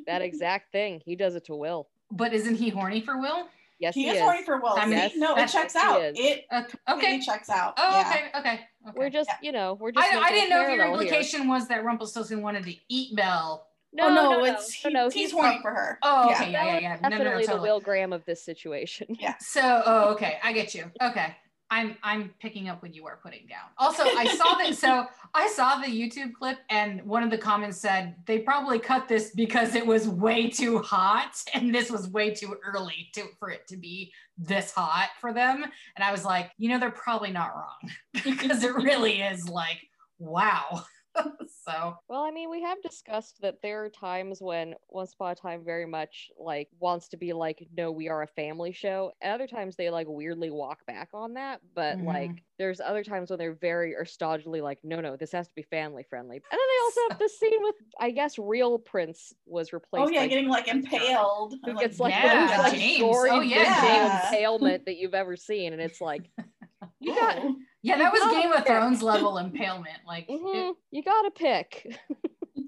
[0.07, 1.01] That exact thing.
[1.05, 1.89] He does it to Will.
[2.11, 3.47] but isn't he horny for Will?
[3.79, 4.21] Yes, he, he, is, is.
[4.23, 4.75] horny for Will.
[4.77, 5.19] I mean, See?
[5.19, 6.03] no, it checks out.
[6.03, 6.17] is.
[6.19, 7.17] It Uh, okay.
[7.17, 7.75] it checks out.
[7.77, 8.09] Oh, yeah.
[8.11, 8.39] okay.
[8.39, 8.61] Okay.
[8.89, 8.93] okay.
[8.97, 9.37] We're just, Yeah.
[9.47, 10.13] you know, we're just.
[10.13, 11.09] I, I didn't know if your parallel here.
[11.13, 13.67] implication was that Rumpelstiltskin wanted to eat Belle.
[13.95, 15.99] No, oh no, no, no, it's no, he- no, he's, he's horny for her.
[16.03, 16.35] Oh, Yeah.
[16.37, 16.51] okay.
[16.53, 16.97] Yeah, yeah, yeah.
[17.03, 17.63] No, no, no, Definitely the.
[17.63, 19.07] Will Graham of this situation.
[19.21, 19.35] Yeah.
[19.41, 20.91] So, oh, okay, I get you.
[21.01, 21.35] Okay,
[21.73, 23.71] I'm I'm picking up what you are putting down.
[23.79, 24.75] Also, I saw that.
[24.75, 29.09] So I saw the YouTube clip, and one of the comments said they probably cut
[29.09, 33.49] this because it was way too hot, and this was way too early to for
[33.49, 35.65] it to be this hot for them.
[35.97, 37.91] And I was like, you know, they're probably not wrong
[38.23, 39.79] because it really is like,
[40.19, 40.85] wow.
[41.47, 45.35] so Well, I mean, we have discussed that there are times when Once Upon a
[45.35, 49.13] Time very much like wants to be like, no, we are a family show.
[49.23, 51.63] And other times they like weirdly walk back on that.
[51.75, 52.03] But Mhm.
[52.03, 55.55] like, there's other times when they're very or stodgily like, no, no, this has to
[55.55, 56.37] be family friendly.
[56.37, 60.05] And then they also have this scene with, I guess, real Prince was replaced.
[60.05, 61.55] Oh yeah, getting like impaled.
[61.65, 62.83] Who gets like Yeah, the most like
[63.31, 66.31] Oh, yeah, impalement that you've ever seen, and it's like,
[67.01, 68.73] you got, "Oh." Yeah, that was Game of okay.
[68.75, 69.99] Thrones level impalement.
[70.07, 71.97] Like it- mhm, you gotta pick.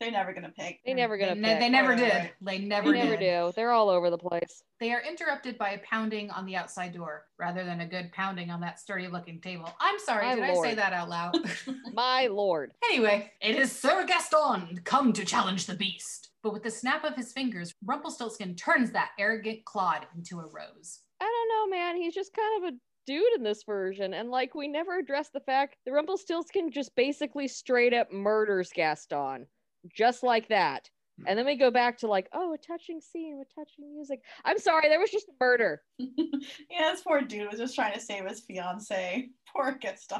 [0.00, 0.80] They're never gonna pick.
[0.84, 1.60] They never gonna they, pick.
[1.60, 2.12] they never Right, right, did.
[2.18, 2.32] right.
[2.42, 3.20] They They never, never did.
[3.46, 3.52] do.
[3.56, 4.62] They're all over the place.
[4.80, 8.50] They are interrupted by a pounding on the outside door rather than a good pounding
[8.50, 9.72] on that sturdy looking table.
[9.80, 11.36] I'm sorry, My did I say that out loud?
[11.94, 12.72] My lord.
[12.90, 16.30] anyway, it is Sir Gaston come to challenge the beast.
[16.42, 21.00] But with the snap of his fingers, Rumpelstiltskin turns that arrogant clod into a rose.
[21.20, 21.96] I don't know, man.
[21.96, 24.14] He's just kind of a dude in this version.
[24.14, 29.46] And like, we never address the fact the Rumpelstiltskin just basically straight up murders Gaston.
[29.94, 30.88] Just like that.
[31.26, 34.20] And then we go back to like, oh, a touching scene with touching music.
[34.44, 35.82] I'm sorry, there was just a murder.
[35.98, 39.28] yeah, this poor dude was just trying to save his fiance.
[39.56, 40.18] Poor Gaston.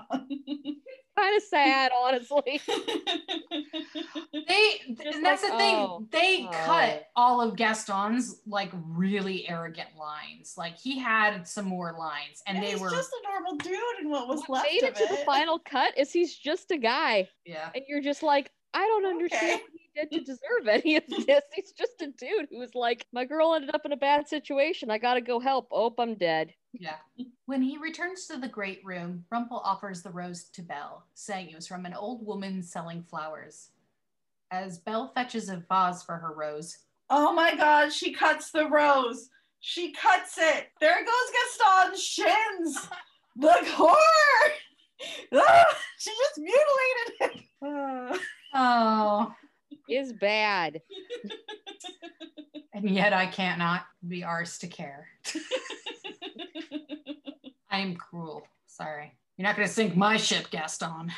[1.19, 2.61] Kind of sad, honestly.
[4.47, 5.75] They Just and that's like, the thing.
[5.77, 6.53] oh, they oh.
[6.53, 10.55] cut all of Gaston's like really arrogant lines.
[10.57, 14.11] Like he had some more lines, and they he's were just a normal dude, and
[14.11, 16.77] what was what left made of it to the final cut is he's just a
[16.77, 17.29] guy.
[17.47, 17.71] yeah.
[17.75, 19.74] And you're just like, I don't understand Okay.
[19.95, 21.43] What he did to deserve any of this.
[21.55, 24.91] He's just a dude who was like, my girl ended up in a bad situation.
[24.91, 25.69] I gotta go help.
[25.71, 26.53] Oh, I'm dead.
[26.73, 26.97] Yeah.
[27.47, 31.55] When he returns to the great room, Rumpel offers the rose to Belle, saying it
[31.55, 33.71] was from an old woman selling flowers.
[34.51, 36.79] As Belle fetches a vase for her rose,
[37.11, 39.29] Oh my god, she cuts the rose.
[39.61, 40.69] She cuts it.
[40.81, 42.89] There goes Gaston's shins.
[43.37, 43.97] The horror.
[45.35, 45.65] Ah,
[45.99, 47.45] she just mutilated him.
[47.63, 48.19] Ah.
[48.55, 49.35] oh,
[49.89, 50.81] Is bad.
[52.73, 55.09] and yet I can't be ours to care.
[57.71, 58.47] I am cruel.
[58.67, 59.13] Sorry.
[59.37, 61.13] You're not going to sink my ship, Gaston.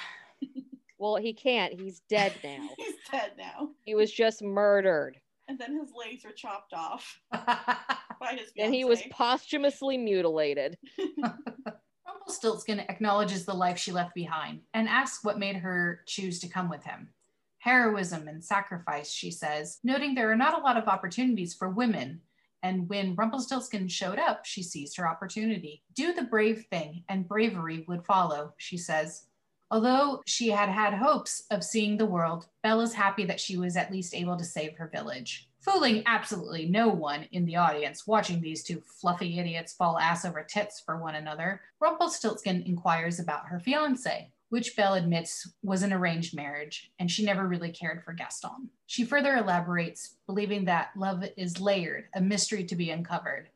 [0.99, 1.79] Well, he can't.
[1.79, 2.69] He's dead now.
[2.79, 3.71] He's dead now.
[3.85, 5.21] he was just murdered.
[5.49, 10.77] And then his legs were chopped off by his And he was posthumously mutilated.
[12.07, 16.69] Rumpelstiltskin acknowledges the life she left behind and asks what made her choose to come
[16.69, 17.11] with him.
[17.59, 22.21] Heroism and sacrifice, she says, noting there are not a lot of opportunities for women.
[22.63, 25.83] And when Rumpelstiltskin showed up, she seized her opportunity.
[25.95, 29.27] Do the brave thing, and bravery would follow, she says.
[29.71, 33.77] Although she had had hopes of seeing the world, Belle is happy that she was
[33.77, 35.49] at least able to save her village.
[35.61, 40.45] Fooling absolutely no one in the audience watching these two fluffy idiots fall ass over
[40.45, 46.35] tits for one another, Rumpelstiltskin inquires about her fiance, which Belle admits was an arranged
[46.35, 48.71] marriage, and she never really cared for Gaston.
[48.87, 53.49] She further elaborates, believing that love is layered, a mystery to be uncovered,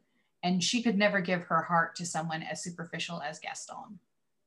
[0.43, 3.99] and she could never give her heart to someone as superficial as Gaston.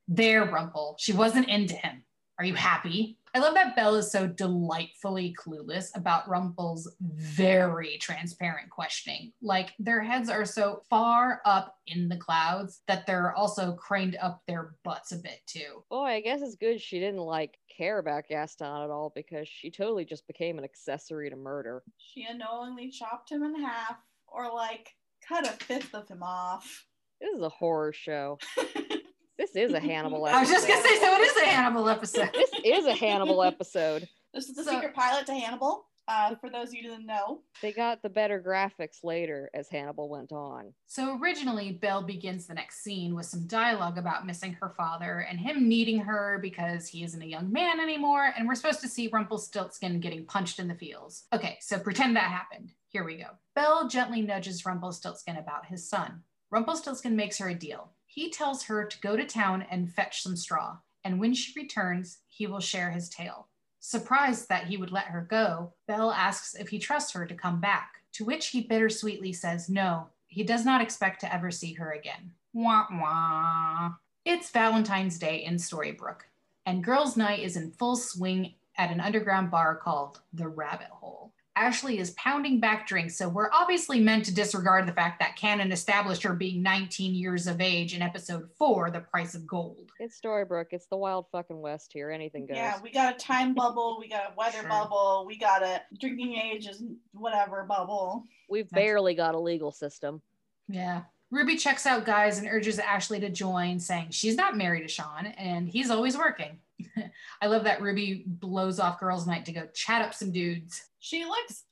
[0.07, 0.95] There, Rumple.
[0.99, 2.03] She wasn't into him.
[2.37, 3.17] Are you happy?
[3.35, 9.33] I love that Belle is so delightfully clueless about Rumple's very transparent questioning.
[9.41, 14.43] Like their heads are so far up in the clouds that they're also craned up
[14.47, 15.83] their butts a bit too.
[15.89, 19.71] Boy, I guess it's good she didn't like care about Gaston at all because she
[19.71, 21.81] totally just became an accessory to murder.
[21.97, 24.89] She unknowingly chopped him in half or like
[25.27, 26.85] cut a fifth of him off.
[27.19, 28.37] This is a horror show.
[29.37, 30.37] This is a Hannibal episode.
[30.37, 32.29] I was just gonna say, so it is a Hannibal episode.
[32.33, 34.07] This is a Hannibal episode.
[34.33, 35.85] This is the So- secret pilot to Hannibal.
[36.05, 39.69] Uh, for those of you who didn't know, They got the better graphics later as
[39.69, 40.73] Hannibal went on.
[40.85, 45.39] So originally, Belle begins the next scene with some dialogue about missing her father and
[45.39, 49.07] him needing her because he isn't a young man anymore, and we're supposed to see
[49.07, 51.23] Rumpelstiltskin getting punched in the feels.
[51.31, 52.73] Okay, so pretend that happened.
[52.89, 53.27] Here we go.
[53.55, 56.23] Belle gently nudges Rumpelstiltskin about his son.
[56.51, 57.93] Rumpelstiltskin makes her a deal.
[58.13, 62.19] He tells her to go to town and fetch some straw, and when she returns,
[62.29, 63.47] he will share his tale.
[63.79, 67.59] Surprised that he would let her go, Belle asks if he trusts her to come
[67.59, 71.93] back, to which he bittersweetly says no, he does not expect to ever see her
[71.93, 72.31] again.
[72.53, 73.93] Wah wah.
[74.25, 76.21] It's Valentine's Day in Storybrooke,
[76.67, 81.32] and girls' night is in full swing at an underground bar called The Rabbit Hole.
[81.55, 85.71] Ashley is pounding back drinks, so we're obviously meant to disregard the fact that Canon
[85.71, 89.91] established her being 19 years of age in episode 4, The Price of Gold.
[89.99, 90.67] It's Storybrooke.
[90.71, 92.09] It's the wild fucking west here.
[92.09, 92.57] Anything goes.
[92.57, 94.69] yeah, we got a time bubble, we got a weather Sure.
[94.69, 96.81] bubble, we got a drinking age is
[97.13, 98.23] whatever bubble.
[98.49, 100.21] We've That's- barely got a legal system.
[100.67, 101.03] Yeah.
[101.29, 105.25] Ruby checks out guys and urges Ashley to join, saying she's not married to Sean
[105.27, 106.59] and he's always working.
[107.41, 110.81] I love that Ruby blows off girls' night to go chat up some dudes.
[110.99, 111.63] She looks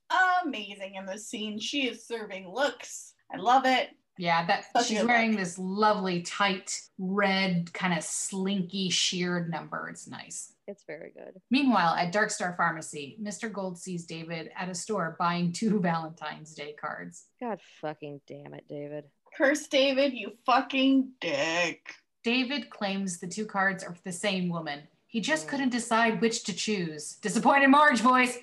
[0.44, 1.60] amazing in this scene.
[1.60, 3.14] She is serving looks.
[3.34, 3.90] I love it.
[4.18, 5.40] Yeah, that Such she's wearing look.
[5.40, 9.90] this lovely, tight, red, kind of slinky, sheared number.
[9.90, 10.54] It's nice.
[10.68, 11.42] It's very good.
[11.50, 13.52] Meanwhile, at Dark Star Pharmacy, Mr.
[13.52, 17.26] Gold sees David at a store buying two Valentine's Day cards.
[17.40, 19.06] God fucking damn it, David.
[19.36, 21.94] Curse David, you fucking dick.
[22.24, 24.82] David claims the two cards are for the same woman.
[25.12, 25.50] He just Mm.
[25.50, 27.18] couldn't decide which to choose.
[27.22, 28.38] Disappointed Marge voice.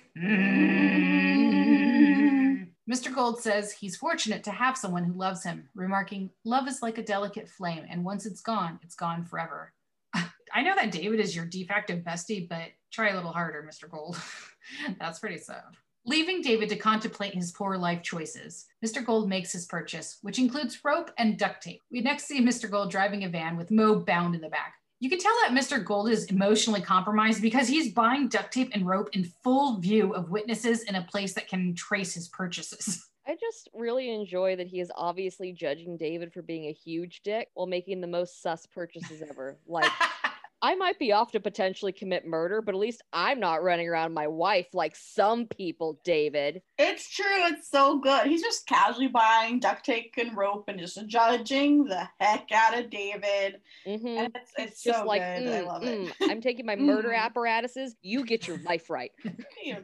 [1.38, 2.68] Mm.
[2.90, 3.12] Mr.
[3.14, 7.02] Gold says he's fortunate to have someone who loves him, remarking, Love is like a
[7.02, 9.72] delicate flame, and once it's gone, it's gone forever.
[10.14, 13.88] I know that David is your de facto bestie, but try a little harder, Mr.
[13.90, 14.18] Gold.
[14.98, 15.62] That's pretty sad.
[16.07, 19.04] Leaving David to contemplate his poor life choices, Mr.
[19.04, 21.83] Gold makes his purchase, which includes rope and duct tape.
[21.90, 22.70] We next see Mr.
[22.70, 24.74] Gold driving a van with Mo bound in the back.
[25.00, 25.84] You can tell that Mr.
[25.84, 30.30] Gold is emotionally compromised because he's buying duct tape and rope in full view of
[30.30, 33.06] witnesses in a place that can trace his purchases.
[33.26, 37.48] I just really enjoy that he is obviously judging David for being a huge dick
[37.54, 39.58] while making the most sus purchases ever.
[39.66, 39.90] Like,
[40.61, 44.12] I might be off to potentially commit murder, but at least I'm not running around
[44.12, 46.62] my wife like some people, David.
[46.79, 47.25] It's true.
[47.47, 48.27] It's so good.
[48.27, 52.90] He's just casually buying duct tape and rope and just judging the heck out of
[52.90, 53.61] David.
[53.87, 54.07] Mm-hmm.
[54.07, 55.47] And it's, it's Just so like, good.
[55.49, 56.14] I "Mm, love mm, it.
[56.23, 57.18] I'm taking my murder Mm.
[57.18, 57.94] apparatuses.
[58.03, 59.12] You get your life right.
[59.64, 59.77] You.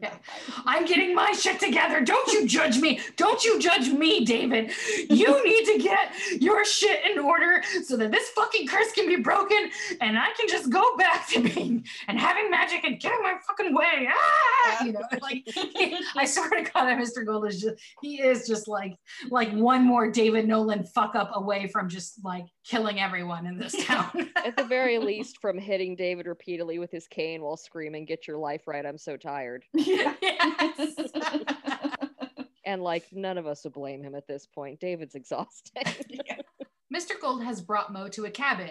[0.65, 2.01] I'm getting my shit together.
[2.01, 3.01] Don't you judge me.
[3.17, 4.71] Don't you judge me, David.
[5.11, 9.17] You need to get your shit in order so that this fucking curse can be
[9.17, 13.35] broken and I can just go back to being and having magic and getting my
[13.47, 14.09] fucking way.
[14.09, 14.85] Ah!
[14.85, 15.47] You know, like
[16.17, 17.25] I swear to God that Mr.
[17.25, 18.97] Gold is just he is just like
[19.31, 23.85] like one more David Nolan fuck up away from just like killing everyone in this
[23.85, 24.31] town.
[24.37, 28.39] At the very least, from hitting David repeatedly with his cane while screaming, Get your
[28.39, 28.85] life right.
[28.85, 29.65] I'm so tired.
[29.75, 30.97] Yes.
[32.67, 34.81] And like, none of us would blame him at this point.
[34.81, 35.87] David's exhausted.
[36.93, 37.21] Mr.
[37.21, 38.71] Gold has brought Mo to a cabin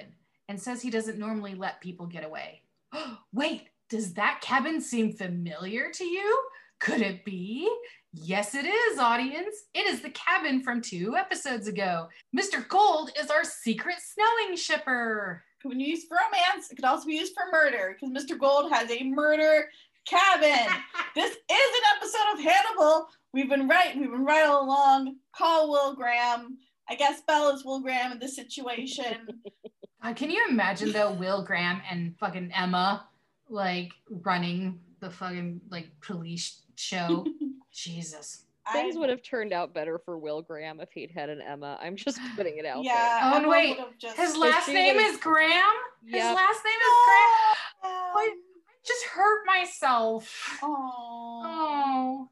[0.49, 2.61] and says he doesn't normally let people get away.
[3.33, 6.39] Wait, does that cabin seem familiar to you?
[6.79, 7.69] Could it be?
[8.11, 9.55] Yes, it is, audience.
[9.73, 12.09] It is the cabin from two episodes ago.
[12.37, 12.67] Mr.
[12.67, 15.43] Gold is our secret snowing shipper.
[15.61, 16.69] Could be used for romance.
[16.69, 18.37] It could also be used for murder because Mr.
[18.37, 19.69] Gold has a murder
[20.07, 20.73] cabin.
[21.15, 23.07] This is an episode of Hannibal.
[23.33, 23.95] We've been right.
[23.95, 25.17] We've been right all along.
[25.35, 26.57] Call Will Graham.
[26.89, 29.27] I guess Belle is Will Graham in this situation.
[30.03, 33.07] Uh, can you imagine though, Will Graham and fucking Emma
[33.49, 37.25] like running the fucking like police show?
[37.73, 38.45] Jesus.
[38.71, 41.77] Things I- would have turned out better for Will Graham if he'd had an Emma.
[41.81, 43.31] I'm just putting it out Yeah.
[43.33, 45.73] Oh, and wait, just- His last name is Graham.
[46.05, 46.35] His Yep.
[46.35, 47.55] last name is Graham.
[47.83, 48.11] Oh.
[48.15, 48.35] I
[48.85, 50.59] just hurt myself.
[50.61, 51.41] Oh.
[51.45, 52.29] Oh.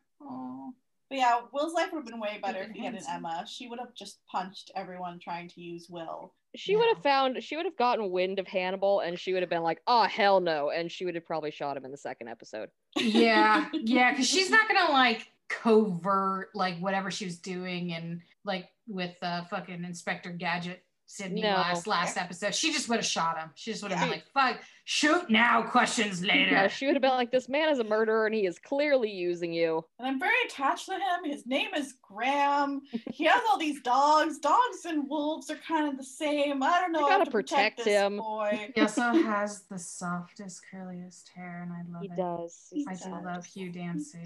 [1.12, 3.02] But yeah, Will's life would have been way better if he had an.
[3.10, 3.44] Emma.
[3.46, 6.32] She would have just punched everyone trying to use Will.
[6.54, 6.60] there.
[6.60, 9.50] She would have found, she would have gotten wind of Hannibal and she would have
[9.50, 10.70] been like, oh, hell no.
[10.70, 12.70] And she would have probably shot him in the second episode.
[12.98, 13.68] Yeah.
[13.74, 14.12] Yeah.
[14.12, 19.44] Because she's not gonna like covert like whatever she was doing and like with uh,
[19.50, 21.50] fucking Inspector Gadget Sidney No.
[21.50, 22.56] last last episode.
[22.56, 23.50] She just would have shot him.
[23.56, 24.06] She just would have Yeah.
[24.16, 27.70] been like, "Fuck, shoot now, questions later." Yeah, she would have been like, this man
[27.70, 29.86] is a murderer and he is clearly using you.
[30.00, 31.24] And I'm very attached to him.
[31.26, 32.82] His name is Graham.
[33.12, 34.40] He has all these dogs.
[34.40, 36.64] Dogs and wolves are kind of the same.
[36.64, 37.00] I don't know.
[37.00, 38.18] You I gotta to protect, protect this him.
[38.18, 38.72] boy.
[38.76, 42.08] He also has the softest, curliest hair, and I love it.
[42.08, 42.18] He it.
[42.18, 42.68] does.
[42.72, 43.04] He I does.
[43.04, 44.20] do love Hugh Dancy.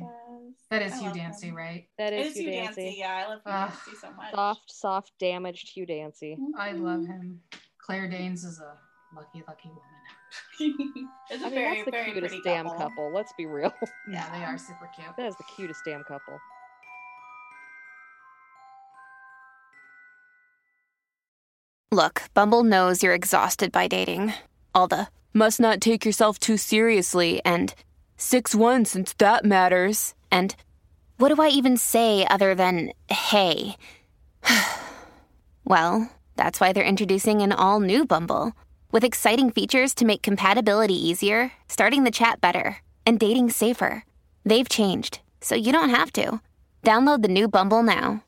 [0.69, 1.55] That is I Hugh Dancy, him.
[1.55, 1.87] right?
[1.97, 2.81] That is, it is is Hugh Hugh Dancy.
[2.83, 2.99] Dancy.
[2.99, 3.69] Yeah, I love Hugh Ugh.
[3.69, 4.31] Dancy so much.
[4.33, 6.37] Soft, soft, damaged Hugh Dancy.
[6.57, 7.11] I love mm-hmm.
[7.11, 7.41] him.
[7.77, 8.77] Claire Danes is a
[9.15, 9.83] lucky, lucky woman.
[10.59, 12.79] It's a I mean, very, that's the very cutest pretty damn couple.
[12.79, 13.13] couple.
[13.13, 13.73] Let's be real.
[14.09, 15.07] Yeah, they are super cute.
[15.17, 16.39] that is the cutest damn couple.
[21.91, 24.33] Look, Bumble knows you're exhausted by dating.
[24.73, 27.73] All the must not take yourself too seriously and
[28.17, 30.13] 6 1 since that matters.
[30.31, 30.55] And
[31.17, 33.77] what do I even say other than hey?
[35.65, 38.53] well, that's why they're introducing an all new Bumble
[38.91, 44.03] with exciting features to make compatibility easier, starting the chat better, and dating safer.
[44.43, 46.41] They've changed, so you don't have to.
[46.83, 48.23] Download the new Bumble now.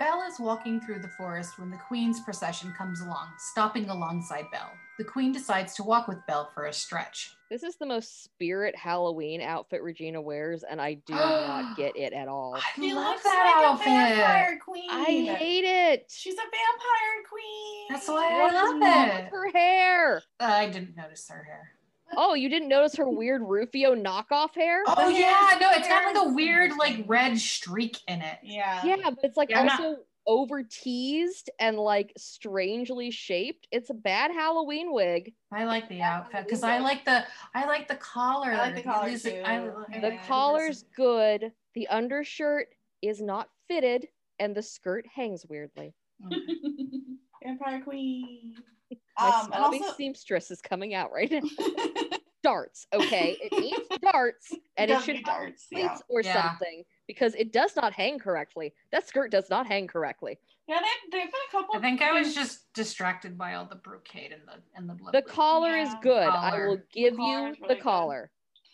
[0.00, 4.72] Belle is walking through the forest when the Queen's procession comes along, stopping alongside Belle.
[4.98, 7.36] The Queen decides to walk with Belle for a stretch.
[7.54, 12.12] This is the most spirit Halloween outfit Regina wears, and I do not get it
[12.12, 12.56] at all.
[12.56, 13.86] I She love looks that like outfit.
[13.86, 14.90] a vampire queen.
[14.90, 15.04] I
[15.36, 16.06] hate it.
[16.12, 17.86] She's a vampire queen.
[17.90, 19.24] That's why I What is love wrong it.
[19.30, 20.16] her hair?
[20.40, 21.70] Uh, I didn't notice her hair.
[22.16, 24.82] Oh, you didn't notice her weird Rufio knockoff hair?
[24.88, 25.20] Oh, yeah,
[25.52, 28.38] yeah, no, it's got like a weird like red streak in it.
[28.42, 28.84] Yeah.
[28.84, 29.96] Yeah, but it's like Yeah, I'm not- also
[30.26, 33.66] over teased and like strangely shaped.
[33.70, 35.34] It's a bad Halloween wig.
[35.52, 38.52] I like the outfit because I like the I like the collar.
[38.52, 39.30] I like the collar leaves too.
[39.30, 40.00] it- I- Yeah.
[40.00, 40.26] The Yeah.
[40.26, 41.52] collar's good.
[41.74, 42.68] The undershirt
[43.02, 44.08] is not fitted,
[44.38, 45.94] and the skirt hangs weirdly.
[47.42, 48.54] vampire queen.
[49.18, 51.40] My Um, and snobby also, seamstress is coming out right now.
[52.42, 53.36] darts, okay?
[53.40, 55.96] It needs darts, and it does should need darts, yeah.
[56.08, 56.42] or Yeah.
[56.50, 58.74] something because it does not hang correctly.
[58.92, 60.38] That skirt does not hang correctly.
[60.66, 61.76] Yeah, they, they've been a couple.
[61.76, 65.22] I think I was just distracted by all the brocade and the and the The
[65.22, 66.00] collar is Yeah.
[66.02, 66.28] good.
[66.28, 67.82] I will give collar you really the good.
[67.82, 68.30] collar.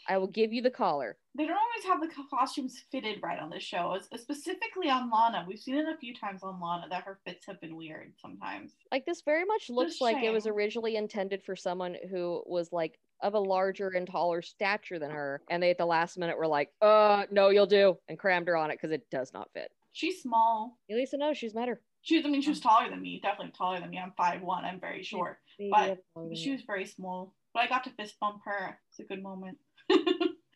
[0.08, 1.18] I will give you the collar.
[1.36, 3.96] They don't always have the costumes fitted right on this show.
[4.16, 7.60] Specifically on Lana, we've seen it a few times on Lana that her fits have
[7.60, 8.72] been weird sometimes.
[8.90, 12.98] Like this very much looks like it was originally intended for someone who was like
[13.22, 16.46] of a larger and taller stature than her, and they at the last minute were
[16.46, 19.70] like, "Uh, no, you'll do," and crammed her on it because it does not fit.
[19.92, 20.78] She's small.
[20.90, 21.80] Elisa knows she's met her.
[22.02, 23.98] She's, I mean, she was taller than me, definitely taller than me.
[23.98, 25.38] I'm 5'1, I'm very short.
[25.58, 27.34] But I'm taller than She was very small.
[27.52, 28.78] But I got to fist bump her.
[28.88, 29.58] It's a good moment.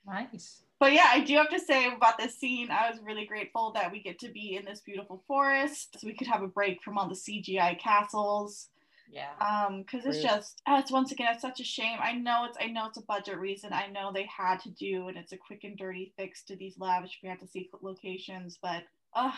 [0.06, 0.62] Nice.
[0.80, 3.90] But yeah, I do have to say about this scene, I was really grateful that
[3.90, 6.98] we get to be in this beautiful forest, so we could have a break from
[6.98, 8.68] all the CGI castles.
[9.14, 9.30] Yeah.
[9.40, 11.98] Um, because it's just, uh, it's once again, it's such a shame.
[12.02, 13.72] I know it's, I know it's a budget reason.
[13.72, 16.74] I know they had to do, and it's a quick and dirty fix to these
[16.78, 18.58] lavish fantasy locations.
[18.60, 18.82] But,
[19.14, 19.30] uh,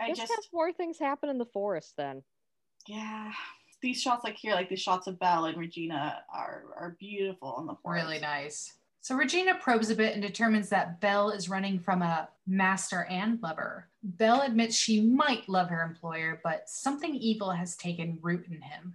[0.00, 2.22] I Just more things happen in the forest then.
[2.86, 3.32] yeah,
[3.82, 7.66] these shots like here, like the shots of Belle and Regina, are are beautiful in
[7.66, 8.06] the forest.
[8.06, 8.74] Really nice.
[9.00, 13.40] So Regina probes a bit and determines that Belle is running from a master and
[13.42, 13.88] lover.
[14.02, 18.94] Belle admits she might love her employer, but something evil has taken root in him.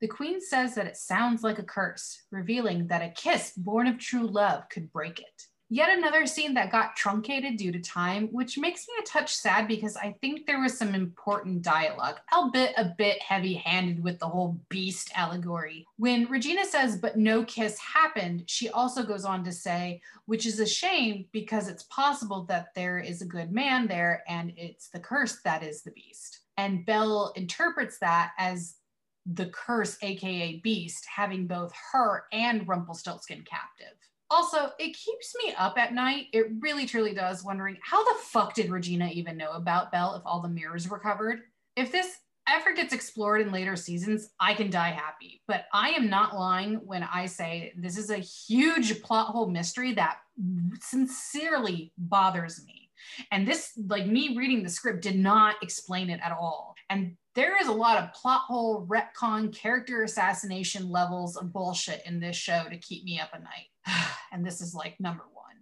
[0.00, 3.98] The queen says that it sounds like a curse, revealing that a kiss born of
[3.98, 5.46] true love could break it.
[5.72, 9.68] Yet another scene that got truncated due to time, which makes me a touch sad
[9.68, 14.26] because I think there was some important dialogue, albeit a bit heavy handed with the
[14.26, 15.86] whole beast allegory.
[15.96, 20.58] When Regina says, but no kiss happened, she also goes on to say, which is
[20.58, 24.98] a shame because it's possible that there is a good man there and it's the
[24.98, 26.40] curse that is the beast.
[26.56, 28.74] And Belle interprets that as
[29.26, 33.96] the curse, aka Beast, having both her and Rumpelstiltskin captive.
[34.30, 36.26] Also, it keeps me up at night.
[36.32, 40.22] It really truly does, wondering how the fuck did Regina even know about Belle if
[40.24, 41.40] all the mirrors were covered?
[41.74, 42.16] If this
[42.48, 45.42] ever gets explored in later seasons, I can die happy.
[45.46, 49.94] But I am not lying when I say this is a huge plot hole mystery
[49.94, 50.18] that
[50.80, 52.90] sincerely bothers me.
[53.32, 56.74] And this, like me reading the script, did not explain it at all.
[56.88, 62.20] And there is a lot of plot hole, retcon, character assassination levels of bullshit in
[62.20, 64.06] this show to keep me up at night.
[64.32, 65.56] and this is like number one.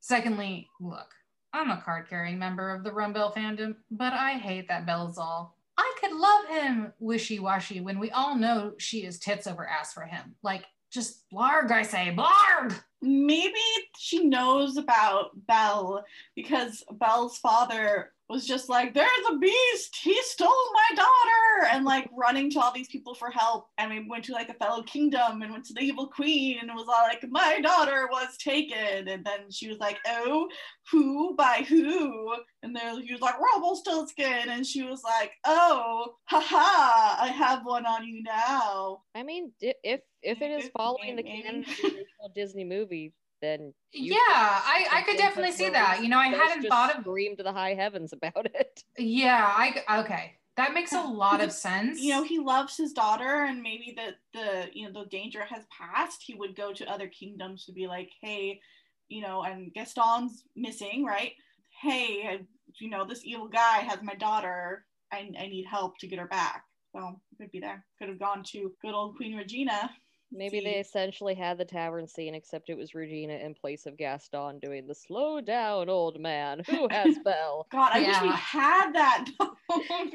[0.00, 1.08] Secondly, look,
[1.52, 5.50] I'm a card carrying member of the Rumbelle fandom, but I hate that Belzal.
[5.76, 9.92] I could love him wishy washy when we all know she is tits over ass
[9.92, 10.34] for him.
[10.42, 12.80] Like, just blarg, I say, blarg!
[13.02, 13.52] Maybe
[13.96, 20.48] she knows about Belle because Belle's father was just like, there's a beast, he stole
[20.74, 23.68] my daughter, and like running to all these people for help.
[23.78, 26.70] And we went to like a fellow kingdom and went to the evil queen and
[26.74, 29.08] was all like, my daughter was taken.
[29.08, 30.48] And then she was like, oh,
[30.90, 32.34] who by who?
[32.62, 34.50] And then he was like, Rumpelstiltskin.
[34.50, 39.02] And she was like, oh, haha, I have one on you now.
[39.14, 43.72] I mean, if if it is following the canon of the original Disney movie, then
[43.92, 46.02] yeah i i could definitely see that.
[46.02, 48.82] you know i hadn't thought of scream to the high heavens about it.
[48.98, 50.34] Yeah i okay.
[50.56, 52.00] That makes a lot of sense.
[52.00, 55.64] you know he loves his daughter and maybe the the you know the danger has
[55.70, 56.22] passed.
[56.26, 58.60] He would go to other kingdoms to be like hey
[59.08, 61.32] you know and gaston's missing right?
[61.80, 62.40] Hey I,
[62.80, 64.84] you know this evil guy has my daughter.
[65.12, 66.64] I, I need help to get her back.
[66.92, 67.84] So could be there.
[68.00, 69.90] Could have gone to good old queen regina
[70.30, 74.58] Maybe they essentially had the tavern scene, except it was Regina in place of Gaston
[74.58, 76.62] doing the slow down, old man.
[76.68, 77.66] Who has Belle?
[77.70, 78.22] God, I yeah.
[78.22, 79.26] wish we had that.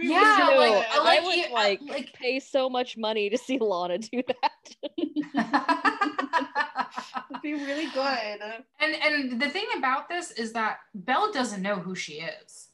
[0.01, 3.97] yeah, like, I like, would uh, like, like pay so much money to see Lana
[3.97, 4.76] do that.
[7.32, 8.39] It'd be really good.
[8.80, 12.70] And and the thing about this is that Belle doesn't know who she is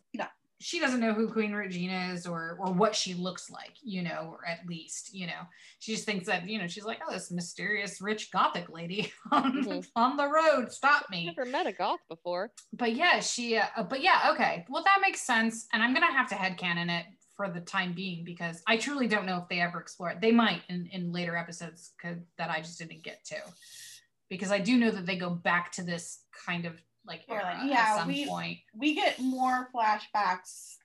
[0.62, 4.30] she doesn't know who Queen Regina is or or what she looks like, you know,
[4.30, 5.42] or at least, you know,
[5.80, 9.64] she just thinks that, you know, she's like, oh, this mysterious rich gothic lady on,
[9.64, 9.80] mm-hmm.
[9.96, 11.30] on the road, stop me.
[11.30, 12.52] I've Never met a goth before.
[12.74, 16.30] But yeah, she, uh, but yeah, okay, well that makes sense, and I'm gonna have
[16.30, 17.06] to headcanon it
[17.38, 20.20] for the time being because I truly don't know if they ever explore it.
[20.20, 23.38] They might in in later episodes that I just didn't get to,
[24.30, 27.74] because I do know that they go back to this kind of like era yeah,
[27.74, 28.60] at some we, point.
[28.78, 30.76] We get more flashbacks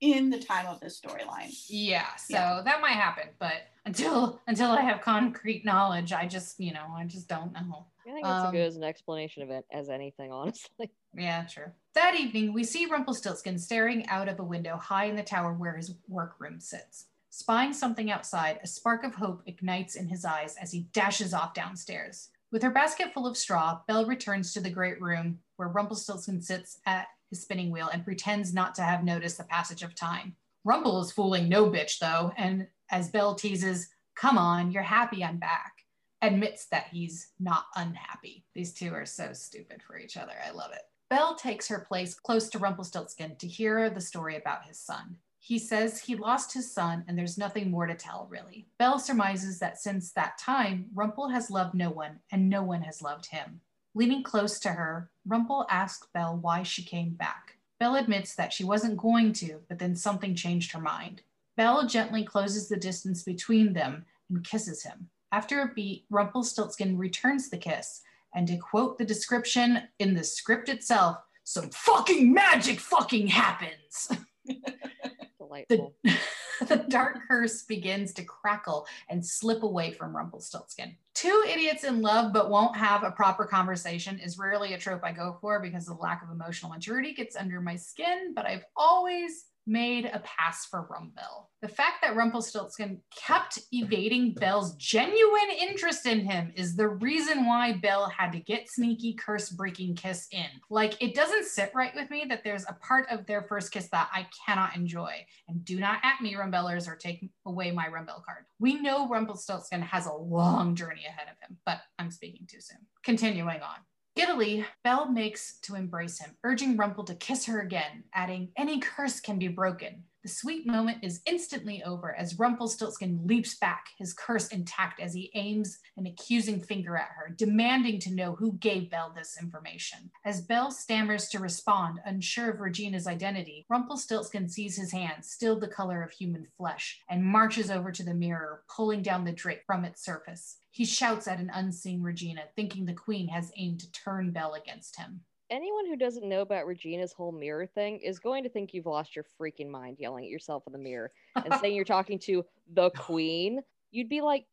[0.00, 1.54] in the time of this storyline.
[1.68, 2.62] Yeah, so yeah.
[2.64, 7.04] that might happen, but until until I have concrete knowledge, I just you know I
[7.04, 7.86] just don't know.
[8.06, 10.90] I think it's um, as good as an explanation of it as anything, honestly.
[11.14, 11.74] Yeah, sure.
[11.94, 15.76] That evening, we see Rumpelstiltskin staring out of a window high in the tower where
[15.76, 17.06] his workroom sits.
[17.30, 21.54] Spying something outside, a spark of hope ignites in his eyes as he dashes off
[21.54, 22.28] downstairs.
[22.50, 26.80] With her basket full of straw, Belle returns to the great room where Rumpelstiltskin sits
[26.86, 30.34] at his spinning wheel and pretends not to have noticed the passage of time.
[30.64, 35.38] Rumple is fooling no bitch, though, and as Belle teases, Come on, you're happy I'm
[35.38, 35.72] back,
[36.20, 38.44] admits that he's not unhappy.
[38.56, 40.32] These two are so stupid for each other.
[40.44, 40.82] I love it.
[41.08, 45.16] Belle takes her place close to Rumpelstiltskin to hear the story about his son.
[45.38, 48.66] He says he lost his son and there's nothing more to tell, really.
[48.78, 53.00] Belle surmises that since that time, Rumple has loved no one and no one has
[53.00, 53.60] loved him.
[53.94, 57.56] Leaning close to her, Rumple asked Belle why she came back.
[57.78, 61.22] Belle admits that she wasn't going to, but then something changed her mind.
[61.56, 65.08] Belle gently closes the distance between them and kisses him.
[65.32, 68.02] After a beat, Rumpelstiltskin returns the kiss,
[68.34, 74.10] and to quote the description in the script itself, some fucking magic fucking happens.
[75.38, 75.94] delightful.
[76.02, 76.14] The,
[76.68, 80.96] the dark curse begins to crackle and slip away from Rumpelstiltskin.
[81.14, 85.12] Two idiots in love but won't have a proper conversation is rarely a trope I
[85.12, 89.46] go for because the lack of emotional maturity gets under my skin, but I've always
[89.66, 91.48] made a pass for Rumbelle.
[91.60, 97.74] The fact that Rumpelstiltskin kept evading Belle's genuine interest in him is the reason why
[97.74, 100.46] Belle had to get sneaky curse breaking kiss in.
[100.70, 103.88] Like, it doesn't sit right with me that there's a part of their first kiss
[103.90, 105.12] that I cannot enjoy.
[105.48, 108.44] And do not at me, Rumbellers, or take away my Rumbelle card.
[108.58, 112.78] We know Rumpelstiltskin has a long journey ahead of him, but I'm speaking too soon.
[113.04, 113.76] Continuing on.
[114.14, 119.20] Giddily, Belle makes to embrace him, urging Rumple to kiss her again, adding, Any curse
[119.20, 120.04] can be broken.
[120.22, 125.32] The sweet moment is instantly over as Rumpelstiltskin leaps back, his curse intact as he
[125.34, 130.12] aims an accusing finger at her, demanding to know who gave Belle this information.
[130.24, 135.66] As Belle stammers to respond, unsure of Regina's identity, Rumpelstiltskin sees his hand, still the
[135.66, 139.84] color of human flesh, and marches over to the mirror, pulling down the drape from
[139.84, 140.58] its surface.
[140.70, 144.96] He shouts at an unseen Regina, thinking the queen has aimed to turn Belle against
[144.98, 148.86] him anyone who doesn't know about Regina's whole mirror thing is going to think you've
[148.86, 152.44] lost your freaking mind yelling at yourself in the mirror and saying you're talking to
[152.72, 153.60] the queen.
[153.90, 154.46] You'd be like,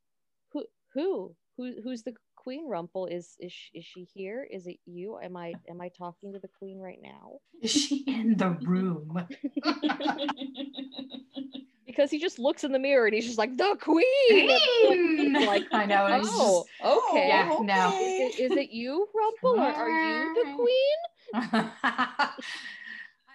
[0.52, 2.68] who, who, who, who's the queen?
[2.68, 4.48] Rumple is is she, is she here?
[4.52, 5.18] Is it you?
[5.20, 7.40] Am I am I talking to the queen right now?
[7.62, 9.28] Is she in the room?
[11.86, 15.34] because he just looks in the mirror and he's just like the queen.
[15.46, 16.08] like I know.
[16.10, 17.28] Oh, just, okay.
[17.28, 17.66] Yeah, okay.
[17.66, 17.92] no.
[18.38, 21.72] Is it, you, Rumple, or are you the queen?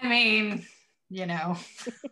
[0.03, 0.67] I mean,
[1.11, 1.57] you know,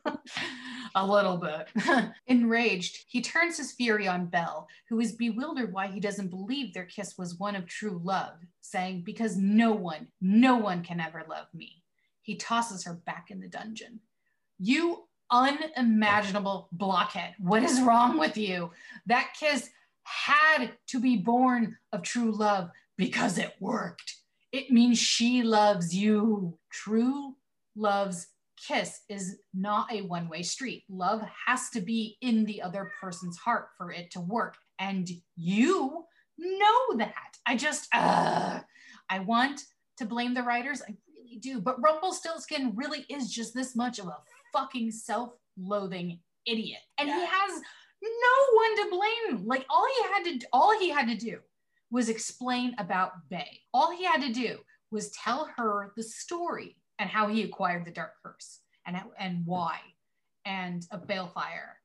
[0.95, 1.69] a little bit.
[2.27, 6.85] Enraged, he turns his fury on Belle, who is bewildered why he doesn't believe their
[6.85, 11.47] kiss was one of true love, saying, Because no one, no one can ever love
[11.53, 11.83] me.
[12.23, 14.01] He tosses her back in the dungeon.
[14.59, 17.35] You unimaginable blockhead.
[17.39, 18.71] What is wrong with you?
[19.07, 19.71] That kiss
[20.05, 24.17] had to be born of true love because it worked.
[24.53, 26.59] It means she loves you.
[26.71, 27.35] True
[27.75, 28.29] love's
[28.67, 30.85] kiss is not a one way street.
[30.89, 34.57] Love has to be in the other person's heart for it to work.
[34.79, 36.05] And you
[36.39, 37.37] know that.
[37.47, 38.61] I just, uh,
[39.09, 39.63] I want
[39.99, 40.83] to blame the writers.
[40.83, 41.61] I really do.
[41.61, 44.17] But Rumple Rumpelstiltskin really is just this much of a
[44.53, 46.81] fucking self-loathing idiot.
[46.99, 47.21] And yeah.
[47.21, 47.63] he has
[48.03, 49.47] no one to blame.
[49.47, 51.39] Like all he had to all he had to do
[51.91, 53.59] was explain about Bae.
[53.73, 54.59] All he had to do
[54.91, 59.79] was tell her the story and how he acquired the dark curse and and why
[60.45, 61.77] and a Baelfire.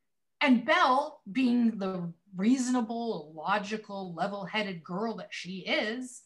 [0.42, 6.22] And Belle, being the reasonable, logical, level-headed girl that she is,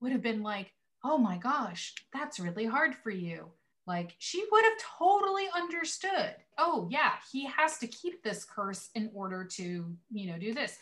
[0.00, 0.72] would have been like,
[1.02, 3.52] "Oh my gosh, that's really hard for you
[3.86, 9.10] like she would have totally understood oh yeah he has to keep this curse in
[9.14, 10.76] order to you know do this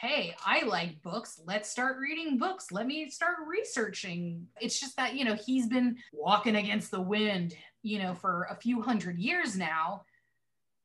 [0.00, 5.14] hey i like books let's start reading books let me start researching it's just that
[5.14, 9.56] you know he's been walking against the wind you know for a few hundred years
[9.56, 10.02] now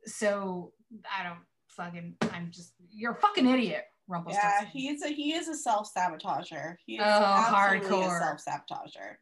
[0.05, 0.71] so
[1.17, 1.39] i don't
[1.69, 4.67] fucking i'm just you're a fucking idiot Rumpelstiltskin.
[4.73, 6.75] Yeah, he's a he is a self sabotager.
[6.85, 9.15] He is oh, hardcore self sabotager.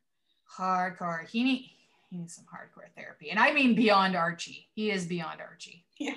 [0.58, 1.28] Hardcore.
[1.30, 1.73] He need
[2.14, 3.32] he needs some hardcore therapy.
[3.32, 4.70] And I mean beyond Archie.
[4.76, 5.86] He is beyond Archie.
[6.00, 6.14] Yeah.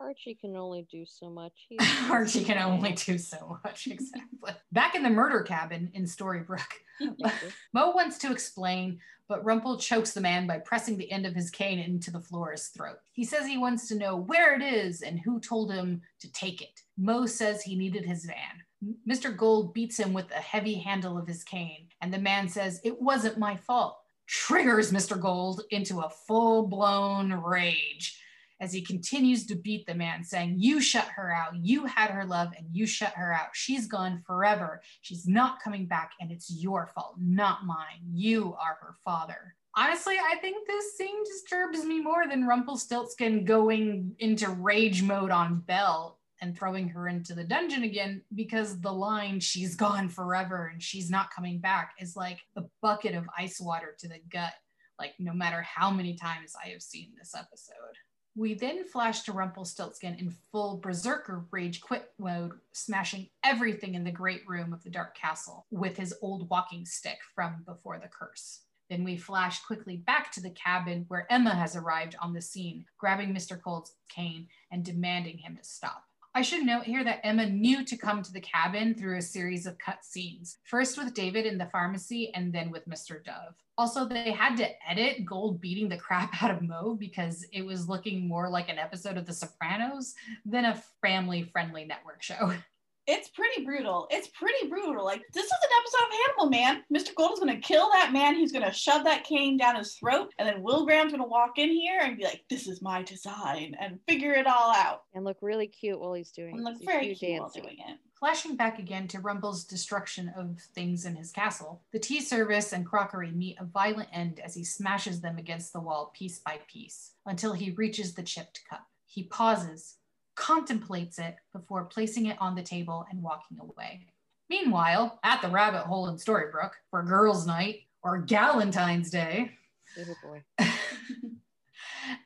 [0.00, 1.66] Archie can only do so much.
[2.10, 4.52] Archie can only do so much, exactly.
[4.70, 6.60] Back in the murder cabin in Storybrooke,
[7.72, 11.50] Mo wants to explain, but Rumple chokes the man by pressing the end of his
[11.50, 12.98] cane into the floor's throat.
[13.12, 16.62] He says he wants to know where it is and who told him to take
[16.62, 16.80] it.
[16.96, 18.94] Mo says he needed his van.
[19.08, 19.36] Mr.
[19.36, 23.00] Gold beats him with the heavy handle of his cane, and the man says, It
[23.00, 24.01] wasn't my fault
[24.32, 25.20] triggers Mr.
[25.20, 28.18] Gold into a full blown rage
[28.62, 31.54] as he continues to beat the man, saying, You shut her out.
[31.54, 33.48] You had her love and you shut her out.
[33.52, 34.80] She's gone forever.
[35.02, 38.00] She's not coming back, and it's your fault, not mine.
[38.10, 39.54] You are her father.
[39.76, 45.60] Honestly, I think this scene disturbs me more than Rumpelstiltskin going into rage mode on
[45.66, 50.82] Belle and throwing her into the dungeon again because the line she's gone forever and
[50.82, 54.52] she's not coming back is like a bucket of ice water to the gut
[54.98, 57.96] like no matter how many times i have seen this episode
[58.34, 64.10] we then flash to Rumpelstiltskin in full berserker rage quit mode, smashing everything in the
[64.10, 68.60] great room of the Dark Castle with his old walking stick from before the curse.
[68.88, 72.86] Then we flash quickly back to the cabin where Emma has arrived on the scene,
[72.98, 73.60] grabbing Mr.
[73.60, 76.04] Gold's cane and demanding him to stop.
[76.34, 79.66] I should note here that Emma knew to come to the cabin through a series
[79.66, 83.22] of cut scenes, first with David in the pharmacy and then with Mr.
[83.22, 83.54] Dove.
[83.76, 87.86] Also, they had to edit Gold beating the crap out of Mo because it was
[87.86, 90.14] looking more like an episode of The Sopranos
[90.46, 92.54] than a family friendly network show.
[93.06, 94.06] it's pretty brutal.
[94.10, 95.04] It's pretty brutal.
[95.04, 96.84] Like this is an episode of Hannibal, man.
[96.94, 97.14] Mr.
[97.14, 98.34] Gold is gonna kill that man.
[98.34, 101.70] He's gonna shove that cane down his throat, and then Will Graham's gonna walk in
[101.70, 105.04] here and be like, "This is my design," and figure it all out.
[105.14, 106.50] And look really cute while he's doing.
[106.50, 106.56] It.
[106.56, 107.98] And look very cute while doing it.
[108.14, 112.86] Flashing back again to Rumple's destruction of things in his castle, the tea service and
[112.86, 117.14] crockery meet a violent end as he smashes them against the wall piece by piece
[117.26, 118.86] until he reaches the chipped cup.
[119.06, 119.98] He pauses,
[120.34, 124.06] contemplates it before placing it on the table and walking away.
[124.48, 129.52] Meanwhile, at the rabbit hole in Storybrooke for girls' night or Galentine's Day,
[129.98, 130.42] oh boy.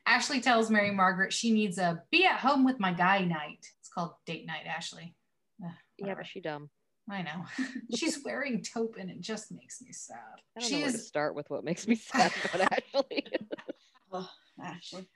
[0.05, 3.65] Ashley tells Mary Margaret she needs a be at home with my guy night.
[3.79, 5.15] It's called date night, Ashley.
[5.63, 6.21] Ugh, Yeah, whatever.
[6.21, 6.69] but she dumb.
[7.09, 7.45] I know.
[7.95, 10.17] She's wearing taupe and it just makes me sad.
[10.57, 13.25] I don't She know where to start with what makes me sad about Ashley.
[14.11, 14.29] Oh,
[14.61, 15.07] Ashley.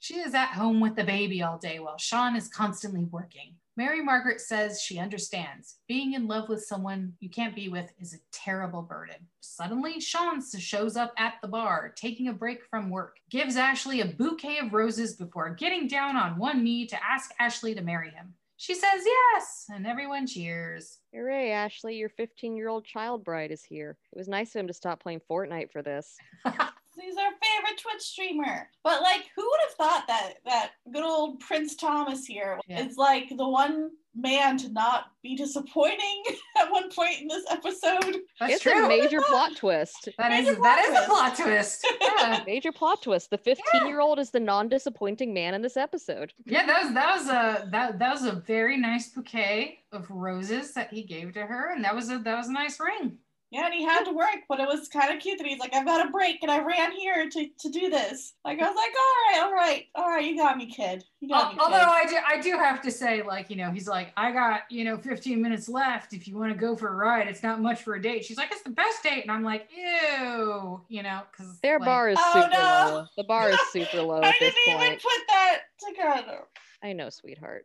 [0.00, 3.54] She is at home with the baby all day while Sean is constantly working.
[3.78, 5.76] Mary Margaret says she understands.
[5.86, 9.16] Being in love with someone you can't be with is a terrible burden.
[9.40, 14.06] Suddenly, Sean shows up at the bar, taking a break from work, gives Ashley a
[14.06, 18.32] bouquet of roses before getting down on one knee to ask Ashley to marry him.
[18.58, 21.00] She says yes, and everyone cheers.
[21.12, 23.98] Hooray, Ashley, your 15 year old child bride is here.
[24.10, 26.16] It was nice of him to stop playing Fortnite for this.
[27.00, 28.68] He's our favorite Twitch streamer.
[28.84, 32.86] But like, who would have thought that that good old Prince Thomas here Yeah.
[32.86, 36.22] is like the one man to not be disappointing
[36.58, 38.16] at one point in this episode?
[38.40, 38.84] That's it's true.
[38.84, 40.08] a major plot twist.
[40.18, 41.86] that is major that plot is a plot twist.
[42.16, 42.42] Yeah.
[42.46, 43.28] Major plot twist.
[43.30, 46.32] The 15 year old is the non disappointing man in this episode.
[46.46, 50.72] Yeah, that was that was a that that was a very nice bouquet of roses
[50.74, 53.18] that he gave to her, and that was a that was a nice ring.
[53.52, 55.72] Yeah, and he had to work, but it was kind of cute that he's like,
[55.72, 58.34] I've got a break and I ran here to, to do this.
[58.44, 61.04] Like I was like, all right, all right, all right, you got me, kid.
[61.20, 61.86] You got Al- me, Although kid.
[61.88, 64.84] I do I do have to say, like you know, he's like, I got you
[64.84, 66.12] know 15 minutes left.
[66.12, 68.24] If you want to go for a ride, it's not much for a date.
[68.24, 72.08] She's like, it's the best date, and I'm like, ew, you know, because Their bar
[72.08, 72.58] is Oh, super no.
[72.96, 73.04] low.
[73.16, 75.02] The bar is super low I at didn't even point.
[75.02, 76.38] put that together.
[76.82, 77.64] I know, sweetheart.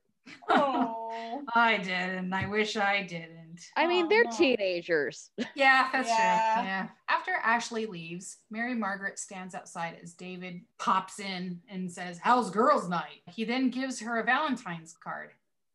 [0.49, 1.41] Oh.
[1.55, 2.31] I didn't.
[2.33, 3.50] I wish I didn't.
[3.75, 4.31] I mean, Oh, they're no.
[4.31, 5.29] teenagers.
[5.55, 6.53] Yeah, that's Yeah.
[6.55, 6.63] true.
[6.63, 6.87] Yeah.
[7.09, 12.89] After Ashley leaves, Mary Margaret stands outside as David pops in and says, How's girls'
[12.89, 13.21] night?
[13.33, 15.31] He then gives her a Valentine's card.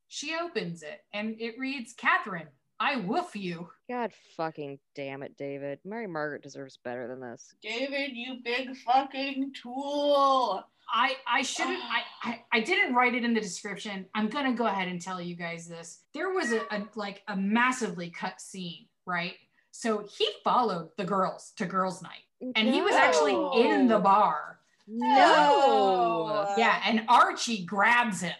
[0.08, 3.70] She opens it and it reads, Catherine, I woof you.
[3.88, 5.78] God fucking damn it, David.
[5.84, 7.54] Mary Margaret deserves better than this.
[7.62, 10.62] David, you big fucking tool.
[10.88, 11.88] I I shouldn't uh.
[12.24, 14.06] I, I I didn't write it in the description.
[14.14, 16.02] I'm gonna go ahead and tell you guys this.
[16.14, 19.34] There was a, a like a massively cut scene, right?
[19.70, 22.22] So he followed the girls to girls' night.
[22.54, 24.58] And he was actually in the bar.
[24.86, 26.54] No.
[26.56, 28.34] Yeah, and Archie grabs him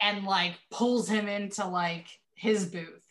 [0.00, 3.04] and like pulls him into like his booth,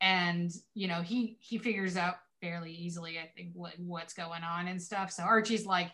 [0.00, 4.68] and you know he he figures out fairly easily, I think, what what's going on
[4.68, 5.10] and stuff.
[5.10, 5.90] So Archie's like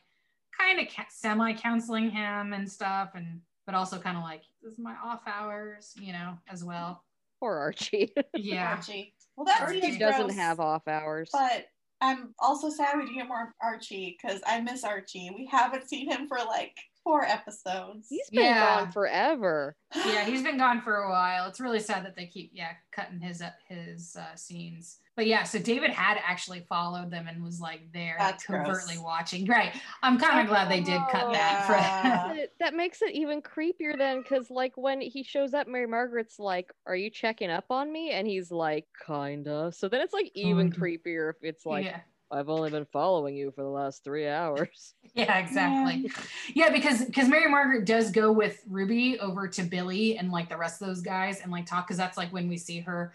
[0.61, 4.73] kind of ca- semi counseling him and stuff, and but also kind of like this
[4.75, 7.05] is my off hours, you know, as well.
[7.41, 8.13] Poor Archie.
[8.37, 9.15] Yeah, Archie.
[9.37, 11.31] Well, that's Archie even doesn't gross, have off hours.
[11.33, 11.67] But
[12.03, 15.31] I'm also sad we didn't get more Archie because I miss Archie.
[15.35, 18.07] We haven't seen him for like four episodes.
[18.11, 18.81] He's been Yeah.
[18.81, 19.77] gone forever.
[19.95, 21.49] yeah, he's been gone for a while.
[21.49, 24.99] It's really sad that they keep yeah cutting his uh, his uh, scenes.
[25.21, 28.66] But yeah, so David had actually followed them and was like there, like, That's gross.
[28.66, 29.45] covertly watching.
[29.45, 29.71] Right.
[30.03, 31.66] I'm kind of glad they did cut oh, that.
[31.68, 32.33] Yeah.
[32.35, 36.39] That- that makes it even creepier then because like when he shows up mary margaret's
[36.39, 40.31] like are you checking up on me and he's like kinda so then it's like
[40.35, 40.79] even Kinda.
[40.79, 42.01] creepier if it's like yeah.
[42.31, 46.11] i've only been following you for the last three hours Yeah, exactly.
[46.55, 50.57] Yeah, because because Mary Margaret does go with Ruby over to Billy and like the
[50.57, 53.12] rest of those guys and like talk because that's like when we see her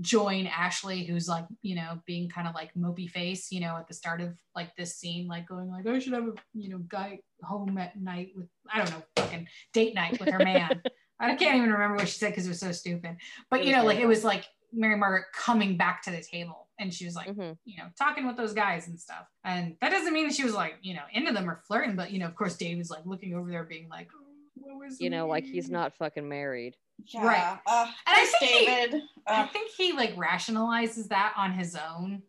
[0.00, 3.88] join Ashley, who's like you know being kind of like mopey face, you know, at
[3.88, 6.78] the start of like this scene, like going like I should have a you know
[6.88, 10.82] guy home at night with I don't know fucking date night with her man.
[11.20, 13.16] I can't even remember what she said because it was so stupid.
[13.50, 16.92] But you know, like it was like Mary Margaret coming back to the table and
[16.92, 17.56] she was like Mhm.
[17.64, 19.26] you know, talking with those guys and stuff.
[19.44, 22.10] And that doesn't mean that she was like, you know, into them or flirting, but
[22.10, 24.26] you know, of course, David's like looking over there being like, oh,
[24.56, 27.24] what was you know like he's not fucking married Yeah.
[27.26, 27.58] Right.
[27.66, 29.02] Uh, And I poor think he- David.
[29.26, 32.22] I Uh, think he like rationalizes that on his own,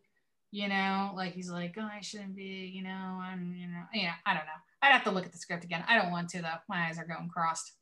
[0.50, 2.90] you know, like he's like, oh, I shouldn't be, you know,
[3.22, 4.52] I'm, you know, yeah, I don't know.
[4.80, 5.84] I'd have to look at the script again.
[5.88, 6.54] I don't want to though.
[6.68, 7.72] My eyes are going crossed.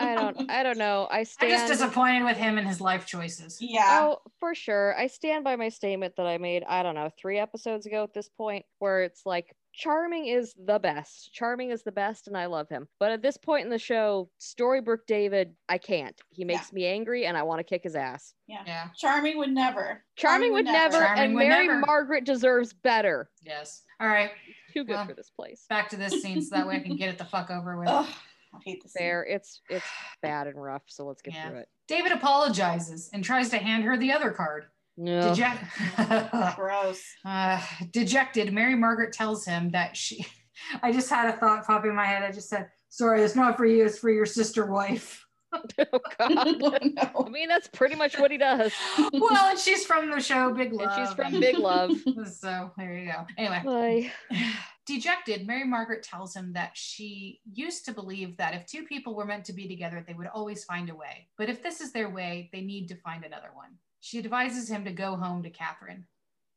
[0.00, 1.52] i don't i don't know i stand.
[1.52, 3.58] I'm just disappointed with him and his life choices.
[3.60, 4.00] yeah.
[4.02, 4.96] Oh, for sure.
[4.98, 8.12] I stand by my statement that I made, I don't know, three episodes ago at
[8.14, 11.32] this point, where it's like, Charming is the best.
[11.32, 12.88] Charming is the best, and I love him.
[13.00, 16.14] But at this point in the show, Storybrooke David, I can't.
[16.30, 18.34] He makes me angry, and I want to kick his ass.
[18.46, 18.62] Yeah.
[18.66, 18.88] yeah.
[18.96, 20.04] Charming would never.
[20.16, 21.80] Charming, would never, Charming and would Mary never.
[21.80, 23.30] Margaret deserves better.
[23.42, 23.82] Yes.
[23.98, 24.30] All right.
[24.74, 25.64] Too good Well, for this place.
[25.68, 27.88] Back to this scene so that way I can get it the fuck over with.
[27.88, 28.06] Ugh,
[28.54, 28.92] I hate this.
[28.92, 29.24] Fair.
[29.24, 29.86] It's it's
[30.22, 31.48] bad and rough, so let's get Yeah.
[31.48, 31.68] through it.
[31.88, 34.66] David apologizes and tries to hand her the other card.
[34.96, 35.30] No.
[35.30, 35.64] Deject-
[36.56, 37.02] Gross.
[37.24, 40.26] uh, dejected, Mary Margaret tells him that she.
[40.82, 42.22] I just had a thought pop in my head.
[42.22, 43.84] I just said, "Sorry, it's not for you.
[43.84, 46.32] It's for your sister wife." oh God.
[46.38, 47.28] I no.
[47.30, 48.72] mean, that's pretty much what he does.
[49.12, 51.90] well, and she's from the show Big Love, And she's from Big Love.
[52.32, 53.26] So there you go.
[53.36, 54.38] Anyway, Bye.
[54.86, 59.24] Dejected, Mary Margaret tells him that she used to believe that if two people were
[59.24, 61.28] meant to be together, they would always find a way.
[61.38, 63.76] But if this is their way, they need to find another one.
[64.04, 66.06] She advises him to go home to Catherine.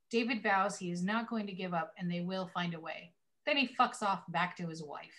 [0.09, 3.13] David vows he is not going to give up and they will find a way.
[3.45, 5.13] Then he fucks off back to his wife.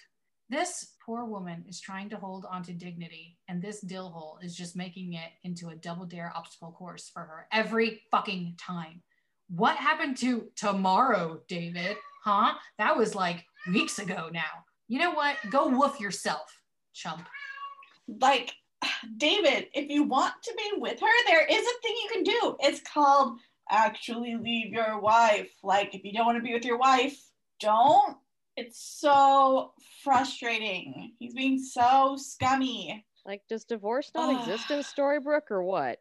[0.51, 4.77] This poor woman is trying to hold onto dignity, and this dill hole is just
[4.77, 9.03] making it into a double dare obstacle course for her every fucking time.
[9.49, 11.97] What happened to tomorrow, David?
[12.24, 12.55] Huh?
[12.79, 14.64] That was like weeks ago now.
[14.89, 15.37] You know what?
[15.51, 16.61] Go woof yourself,
[16.93, 17.24] chump.
[18.09, 18.53] Like,
[19.16, 22.57] David, if you want to be with her, there is a thing you can do.
[22.61, 23.39] It's called
[23.70, 25.51] actually leave your wife.
[25.62, 27.18] Like, if you don't want to be with your wife,
[27.61, 28.16] don't.
[28.57, 29.72] It's so
[30.03, 31.12] frustrating.
[31.18, 33.05] He's being so scummy.
[33.24, 35.99] Like, does divorce not exist in Storybrooke or what?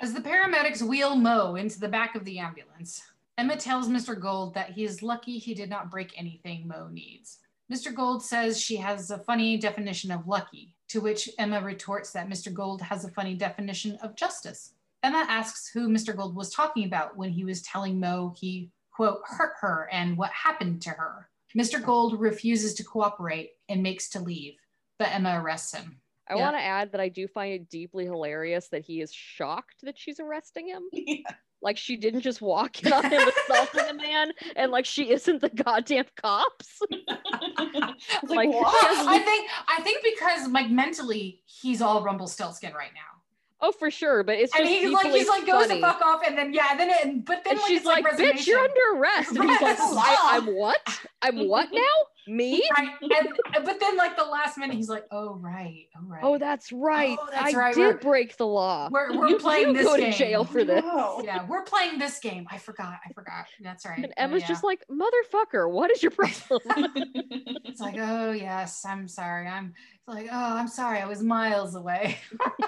[0.00, 3.02] As the paramedics wheel Mo into the back of the ambulance,
[3.36, 4.18] Emma tells Mr.
[4.18, 7.38] Gold that he is lucky he did not break anything Mo needs.
[7.70, 7.94] Mr.
[7.94, 12.52] Gold says she has a funny definition of lucky, to which Emma retorts that Mr.
[12.52, 14.74] Gold has a funny definition of justice.
[15.02, 16.14] Emma asks who Mr.
[16.16, 20.30] Gold was talking about when he was telling Mo he, quote, hurt her and what
[20.32, 21.28] happened to her.
[21.56, 21.82] Mr.
[21.82, 24.54] Gold refuses to cooperate and makes to leave,
[24.98, 26.00] but Emma arrests him.
[26.28, 26.40] I Yeah.
[26.42, 29.98] want to add that I do find it deeply hilarious that he is shocked that
[29.98, 30.82] she's arresting him.
[30.92, 31.22] Yeah.
[31.62, 35.40] Like she didn't just walk in on him assaulting a man, and like she isn't
[35.40, 36.80] the goddamn cops.
[38.22, 38.48] It's Like?
[38.52, 43.20] I think I think because like mentally he's all Rumpelstiltskin right now.
[43.62, 45.80] Oh, for sure, but it's just and he's like he's like goes funny.
[45.80, 48.16] to fuck off and then yeah then it but then and like, she's like, like,
[48.16, 50.78] "Bitch, you're under arrest," and he's like, I, "I'm what?
[51.20, 51.80] I'm what now?
[52.26, 52.62] Me?
[52.76, 56.38] right and but then like the last minute he's like oh right oh right Oh,
[56.38, 57.16] that's right.
[57.20, 58.88] Oh, that's I right, did we're- break the law.
[58.90, 61.22] we're, we're you, playing you this go game to jail for this." No.
[61.24, 64.48] yeah we're playing this game I forgot I forgot that's right And Oh, Emma's yeah.
[64.48, 66.60] just like, "Motherfucker, what is your problem?"
[67.64, 71.74] it's like oh yes I'm sorry I'm it's like oh I'm sorry I was miles
[71.74, 72.18] away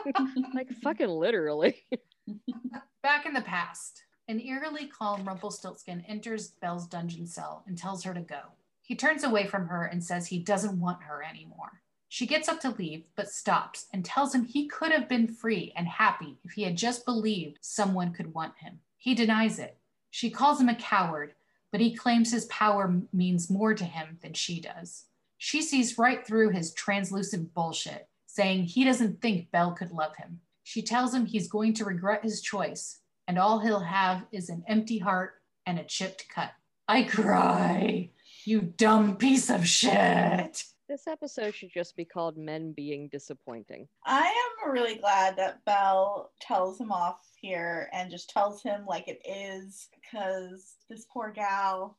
[0.55, 1.76] like fucking literally.
[3.03, 8.14] Back in the past, an eerily calm Rumpelstiltskin enters Belle's dungeon cell and tells her
[8.14, 8.40] to go.
[8.83, 11.80] He turns away from her and says he doesn't want her anymore.
[12.09, 15.72] She gets up to leave, but stops and tells him he could have been free
[15.74, 18.80] and happy if he had just believed someone could want him.
[18.99, 19.78] He denies it.
[20.11, 21.35] She calls him a coward,
[21.70, 25.05] but he claims his power means more to him than she does.
[25.39, 30.41] She sees right through his translucent bullshit, saying he doesn't think Belle could love him.
[30.64, 34.64] She tells him he's going to regret his choice, and all he'll have is an
[34.68, 35.35] empty heart
[35.66, 36.53] and a chipped cut.
[36.87, 38.11] I cry,
[38.47, 40.62] you dumb piece of shit.
[40.88, 43.88] This episode should just be called Men Being Disappointing.
[44.05, 44.26] I
[44.64, 49.20] am really glad that Belle tells him off here and just tells him like it
[49.24, 51.99] is because this poor gal,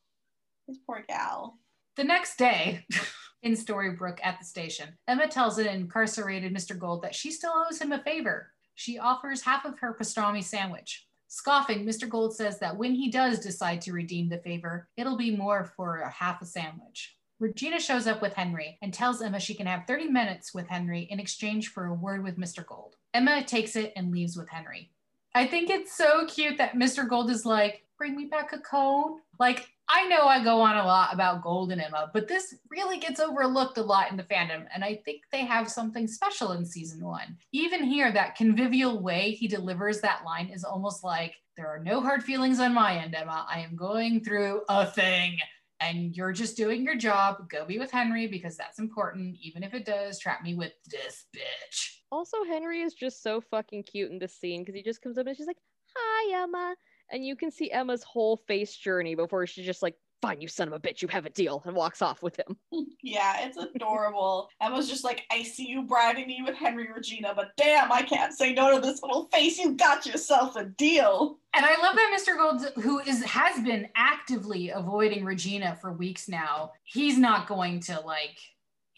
[0.68, 1.58] this poor gal.
[1.96, 2.86] The next day,
[3.44, 6.78] in Storybrooke at the station, Emma tells an incarcerated Mr.
[6.78, 8.52] Gold that she still owes him a favor.
[8.76, 11.08] She offers half of her pastrami sandwich.
[11.36, 12.08] Scoffing, Mr.
[12.08, 16.02] Gold says that when he does decide to redeem the favor, it'll be more for
[16.02, 17.18] a half a sandwich.
[17.40, 21.08] Regina shows up with Henry and tells Emma she can have 30 minutes with Henry
[21.10, 22.64] in exchange for a word with Mr.
[22.64, 22.98] Gold.
[23.16, 24.92] Emma takes it and leaves with Henry.
[25.36, 27.08] I think it's so cute that Mr.
[27.08, 29.20] Gold is like, bring me back a cone.
[29.40, 33.00] Like, I know I go on a lot about Gold and Emma, but this really
[33.00, 34.66] gets overlooked a lot in the fandom.
[34.74, 37.38] And I think they have something special in season one.
[37.52, 42.00] Even here, that convivial way he delivers that line is almost like, there are no
[42.00, 43.46] hard feelings on my end, Emma.
[43.50, 45.38] I am going through a thing.
[45.80, 47.50] And you're just doing your job.
[47.50, 51.26] Go be with Henry because that's important, even if it does trap me with this
[51.36, 52.03] bitch.
[52.14, 55.26] Also, Henry is just so fucking cute in this scene because he just comes up
[55.26, 55.58] and she's like,
[55.96, 56.76] "Hi, Emma,"
[57.10, 60.68] and you can see Emma's whole face journey before she's just like, "Fine, you son
[60.68, 62.56] of a bitch, you have a deal," and walks off with him.
[63.06, 64.50] Yeah, it's adorable.
[64.62, 68.34] Emma's just like, I see you bribing me with Henry Regina, but damn, I can't
[68.34, 69.60] say no to this little face.
[69.60, 71.38] You got yourself a deal.
[71.54, 72.38] And I love that Mr.
[72.38, 78.00] Gold, who is has been actively avoiding Regina for weeks now, he's not going to
[78.00, 78.40] like.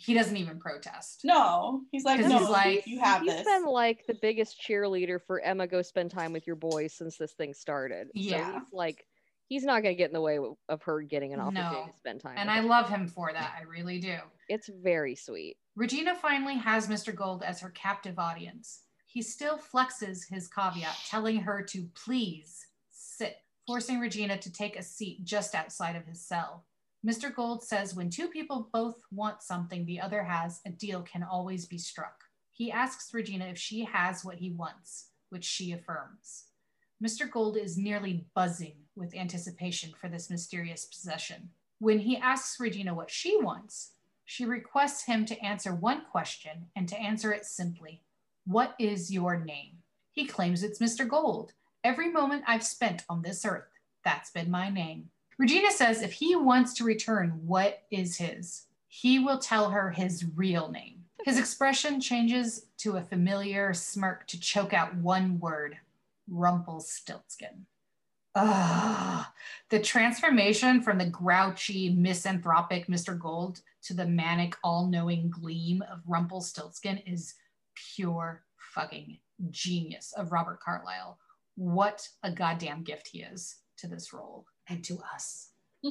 [0.06, 1.22] He doesn't even protest.
[1.24, 3.46] No, he's like, 'Cause no, he's like, you have He's this.
[3.46, 7.34] been like the biggest cheerleader for Emma go spend time with your boys since this
[7.34, 8.08] thing started.
[8.14, 8.46] Yeah.
[8.54, 9.06] So he's like,
[9.48, 10.40] he's not gonna get in the way
[10.70, 11.88] of her getting an opportunity No.
[11.88, 12.36] to spend time.
[12.38, 12.68] And with I him.
[12.68, 13.56] love him for that.
[13.60, 14.18] I really do.
[14.48, 15.58] it's very sweet.
[15.76, 17.14] Regina finally has Mr.
[17.14, 18.82] Gold as her captive audience.
[19.08, 24.84] He still flexes his caveat, telling her to please sit, forcing Regina to take a
[24.84, 26.66] seat just outside of his cell.
[27.06, 27.34] Mr.
[27.34, 31.68] Gold says when two people both want something the other has, a deal can always
[31.68, 32.24] be struck.
[32.52, 36.46] He asks Regina if she has what he wants, which she affirms.
[37.04, 37.30] Mr.
[37.30, 41.50] Gold is nearly buzzing with anticipation for this mysterious possession.
[41.78, 43.92] When he asks Regina what she wants,
[44.24, 48.02] she requests him to answer one question and to answer it simply
[48.48, 49.78] What is your name?
[50.12, 51.08] He claims it's Mr.
[51.08, 51.54] Gold.
[51.84, 53.70] Every moment I've spent on this earth,
[54.04, 55.10] that's been my name.
[55.38, 60.26] Regina says if he wants to return what is his, he will tell her his
[60.36, 61.04] real name.
[61.26, 65.78] His expression changes to a familiar smirk to choke out one word
[66.30, 67.66] Rumpelstiltskin.
[68.36, 69.34] Ah,
[69.70, 73.18] the transformation from the grouchy, misanthropic Mr.
[73.18, 77.36] Gold to the manic, all knowing gleam of Rumpelstiltskin is
[77.96, 79.20] pure fucking
[79.50, 81.18] genius of Robert Carlyle.
[81.56, 85.50] What a goddamn gift he is to this role and to us.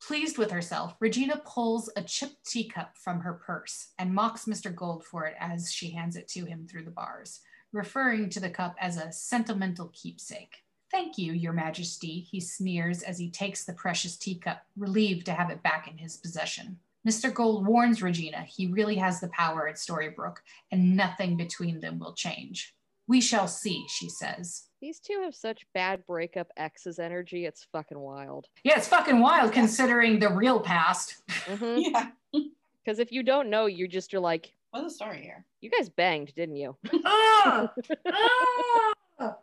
[0.00, 4.74] Pleased with herself, Regina pulls a chipped teacup from her purse and mocks Mr.
[4.74, 7.40] Gold for it as she hands it to him through the bars,
[7.72, 10.62] referring to the cup as a sentimental keepsake.
[10.90, 15.50] Thank you, Your Majesty, he sneers as he takes the precious teacup, relieved to have
[15.50, 16.78] it back in his possession.
[17.06, 17.32] Mr.
[17.32, 20.38] Gold warns Regina he really has the power at Storybrooke,
[20.70, 22.74] and nothing between them will change.
[23.06, 24.67] We shall see, she says.
[24.80, 27.46] These two have such bad breakup exes energy.
[27.46, 28.46] It's fucking wild.
[28.62, 31.16] Yeah, it's fucking wild considering the real past.
[31.26, 31.78] Because mm-hmm.
[32.32, 32.42] yeah.
[32.84, 35.44] Because if you don't know, you just are like, What's the story here?
[35.60, 36.76] you guys banged, didn't you?
[37.04, 37.68] oh,
[38.06, 38.94] oh,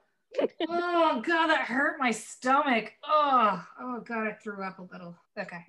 [0.70, 2.94] oh, God, that hurt my stomach.
[3.04, 5.18] Oh, oh, God, I threw up a little.
[5.38, 5.66] Okay.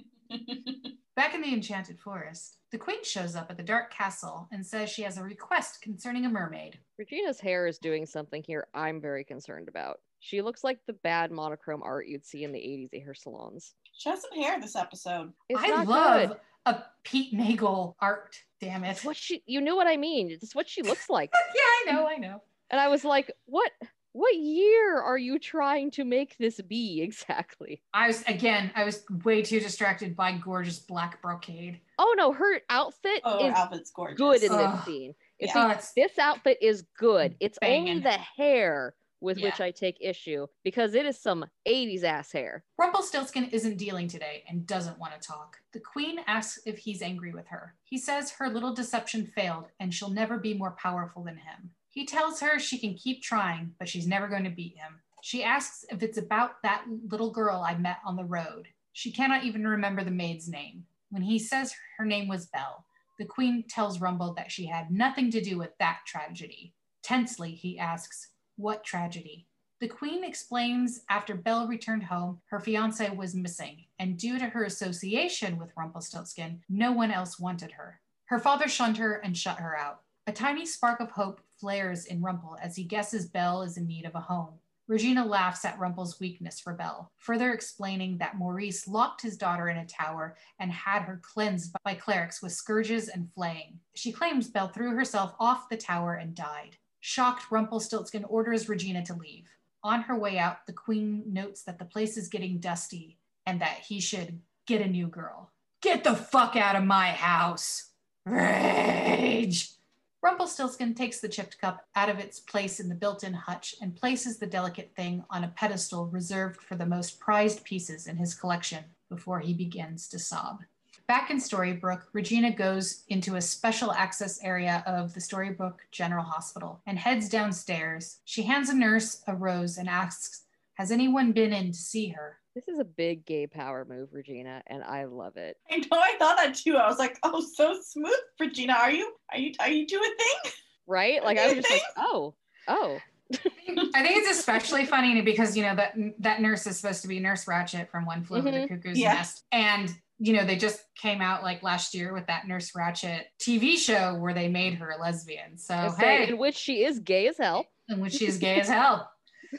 [1.17, 4.91] Back in the Enchanted Forest, the Queen shows up at the Dark Castle and says
[4.91, 6.79] she has a request concerning a mermaid.
[6.99, 9.97] Regina's hair is doing something here I'm very concerned about.
[10.21, 13.73] She looks like the bad monochrome art you'd see in the 80s at hair salons.
[13.97, 15.33] She has some hair this episode.
[15.49, 16.39] It's I love good.
[16.67, 18.39] a Pete Nagel art.
[18.61, 19.03] Damn it.
[19.03, 20.31] What she you know what I mean.
[20.31, 21.31] It's what she looks like.
[21.55, 22.43] yeah, I know, I know.
[22.69, 23.73] and I was like, what
[24.17, 27.83] what year are you trying to make this be exactly?
[27.93, 31.81] I was again, I was way too distracted by gorgeous black brocade.
[31.99, 34.19] Oh no, her outfit Oh, her outfit's gorgeous.
[34.19, 35.15] good in this scene.
[35.39, 35.77] It's Yeah.
[35.79, 37.37] Oh, this outfit is good.
[37.41, 39.47] It's only the hair with Yeah.
[39.47, 42.65] which I take issue because it is some 80s ass hair.
[42.79, 45.57] Rumpelstiltskin isn't dealing today and doesn't want to talk.
[45.73, 47.75] The queen asks if he's angry with her.
[47.83, 51.71] He says her little deception failed and she'll never be more powerful than him.
[51.97, 55.01] He tells her she can keep trying, but she's never going to beat him.
[55.23, 58.69] She asks if it's about that little girl I met on the road.
[58.93, 60.85] She cannot even remember the maid's name.
[61.09, 62.85] When he says her name was Belle,
[63.19, 66.75] the queen tells Rumple that she had nothing to do with that tragedy.
[67.03, 69.47] Tensely, he asks, What tragedy?
[69.81, 74.65] The queen explains after Belle returned home, her fiance was missing, and due to her
[74.65, 78.03] association with Rumpelstiltskin, no one else wanted her.
[78.27, 80.03] Her father shunned her and shut her out.
[80.27, 84.05] A tiny spark of hope flares in Rumple as he guesses Belle is in need
[84.05, 84.55] of a home.
[84.89, 89.79] Regina laughs at Rumple's weakness for Belle, further explaining that Maurice locked his daughter in
[89.79, 93.81] a tower and had her cleansed by clerics with scourges and flaying.
[93.95, 96.77] She claims Belle threw herself off the tower and died.
[97.01, 99.49] Shocked, Rumpelstiltskin orders Regina to leave.
[99.83, 103.79] On her way out, the queen notes that the place is getting dusty and that
[103.89, 105.51] he should get a new girl.
[105.81, 107.91] Get the fuck out of my house!
[108.25, 109.76] Rage!
[110.23, 113.95] Rumpelstiltskin takes the chipped cup out of its place in the built in hutch and
[113.95, 118.35] places the delicate thing on a pedestal reserved for the most prized pieces in his
[118.35, 120.63] collection before he begins to sob.
[121.07, 126.81] Back in Storybrooke, Regina goes into a special access area of the Storybrooke General Hospital
[126.87, 128.19] and heads downstairs.
[128.25, 132.39] She hands a nurse a rose and asks, Has anyone been in to see her?
[132.57, 135.59] This is a big gay power move, Regina, and I love it.
[135.71, 136.79] I know I thought that too.
[136.79, 138.73] I was like, oh, so smooth, Regina.
[138.73, 140.53] Are you are you are you doing thing?
[140.87, 141.23] Right?
[141.23, 142.35] Like I was just like, oh,
[142.67, 142.99] oh.
[143.35, 147.21] I think it's especially funny because you know that that nurse is supposed to be
[147.21, 148.75] Nurse Ratched from One Flew Over the mm-hmm.
[148.77, 149.13] Cuckoo's Yeah.
[149.13, 153.25] Nest, and you know they just came out like last year with that Nurse Ratched
[153.39, 155.59] TV show where they made her a lesbian.
[155.59, 157.67] So I say, hey, in which she is gay as hell.
[157.91, 159.11] in which she is gay as hell.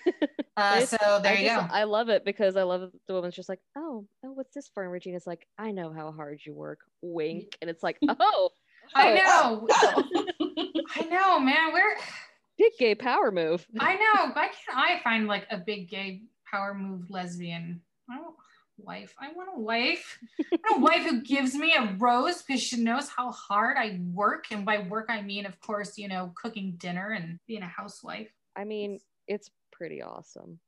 [0.58, 1.74] Uh, so there I you just- go.
[1.76, 4.82] I love it because I love the woman's just like, oh, oh, what's this for?
[4.82, 6.80] And Regina's like, I know how hard you work.
[7.04, 7.56] Wink.
[7.62, 8.50] And it's like, oh,
[8.96, 10.04] I oh, know, Oh.
[10.96, 11.74] I know, man.
[11.74, 11.96] Where
[12.58, 13.68] big gay power move.
[13.80, 14.32] I know.
[14.34, 17.80] Why can't I find like a big gay power move lesbian?
[18.10, 18.34] I don't
[18.78, 19.14] wife.
[19.20, 20.18] I want a wife.
[20.40, 24.00] I want a wife who gives me a rose because she knows how hard I
[24.14, 24.46] work.
[24.52, 28.30] And by work, I mean, of course, you know, cooking dinner and being a housewife.
[28.56, 30.60] I mean, it's pretty awesome.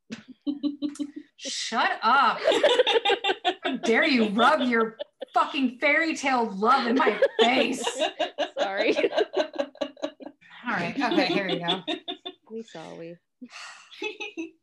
[1.37, 2.37] Shut up.
[3.63, 4.97] How dare you rub your
[5.33, 7.83] fucking fairy tale love in my face?
[8.59, 8.95] Sorry.
[10.67, 10.95] All right.
[10.99, 11.81] Okay, here we go.
[12.51, 13.15] we saw we.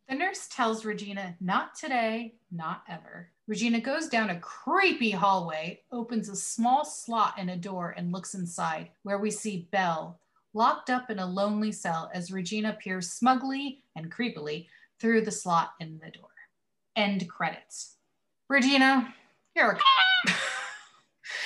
[0.09, 3.32] The nurse tells Regina, not today, not ever.
[3.49, 8.34] Regina goes down a creepy hallway, opens a small slot in a door, and looks
[8.34, 10.20] inside, where we see Belle
[10.57, 14.66] locked up in a lonely cell as Regina peers smugly and creepily
[14.98, 16.30] through the slot in the door.
[16.96, 17.96] End credits.
[18.48, 19.14] Regina,
[19.54, 19.78] you're a.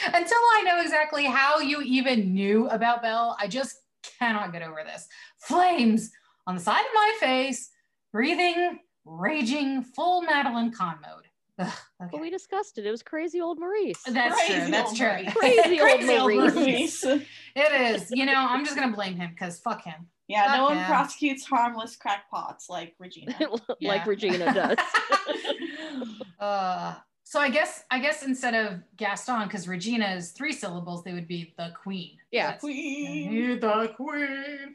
[0.07, 3.77] Until I know exactly how you even knew about Belle, I just
[4.19, 5.09] cannot get over this.
[5.39, 6.11] Flames
[6.47, 7.71] on the side of my face,
[8.13, 11.25] breathing, raging, full Madeline Kahn mode.
[11.61, 11.67] Ugh,
[12.03, 12.09] okay.
[12.13, 12.87] But we discussed it.
[12.87, 14.03] It was crazy old Maurice.
[14.07, 14.71] That's Crazy true.
[14.71, 15.07] That's old true.
[15.07, 15.35] Maurice.
[15.35, 16.55] Crazy old Crazy old Maurice.
[16.55, 17.05] Maurice.
[17.05, 17.27] Maurice.
[17.57, 18.11] It is.
[18.13, 20.07] You know, I'm just gonna blame him because fuck him.
[20.29, 20.85] Yeah, no Fuck one him.
[20.87, 23.37] prosecutes harmless crackpots like Regina.
[23.83, 24.77] Like Regina does.
[26.41, 26.95] uh,
[27.31, 31.29] so I guess I guess instead of Gaston, because Regina is three syllables, they would
[31.29, 32.17] be the queen.
[32.33, 32.47] Yeah.
[32.47, 33.31] That's- Queen.
[33.31, 34.75] You the queen.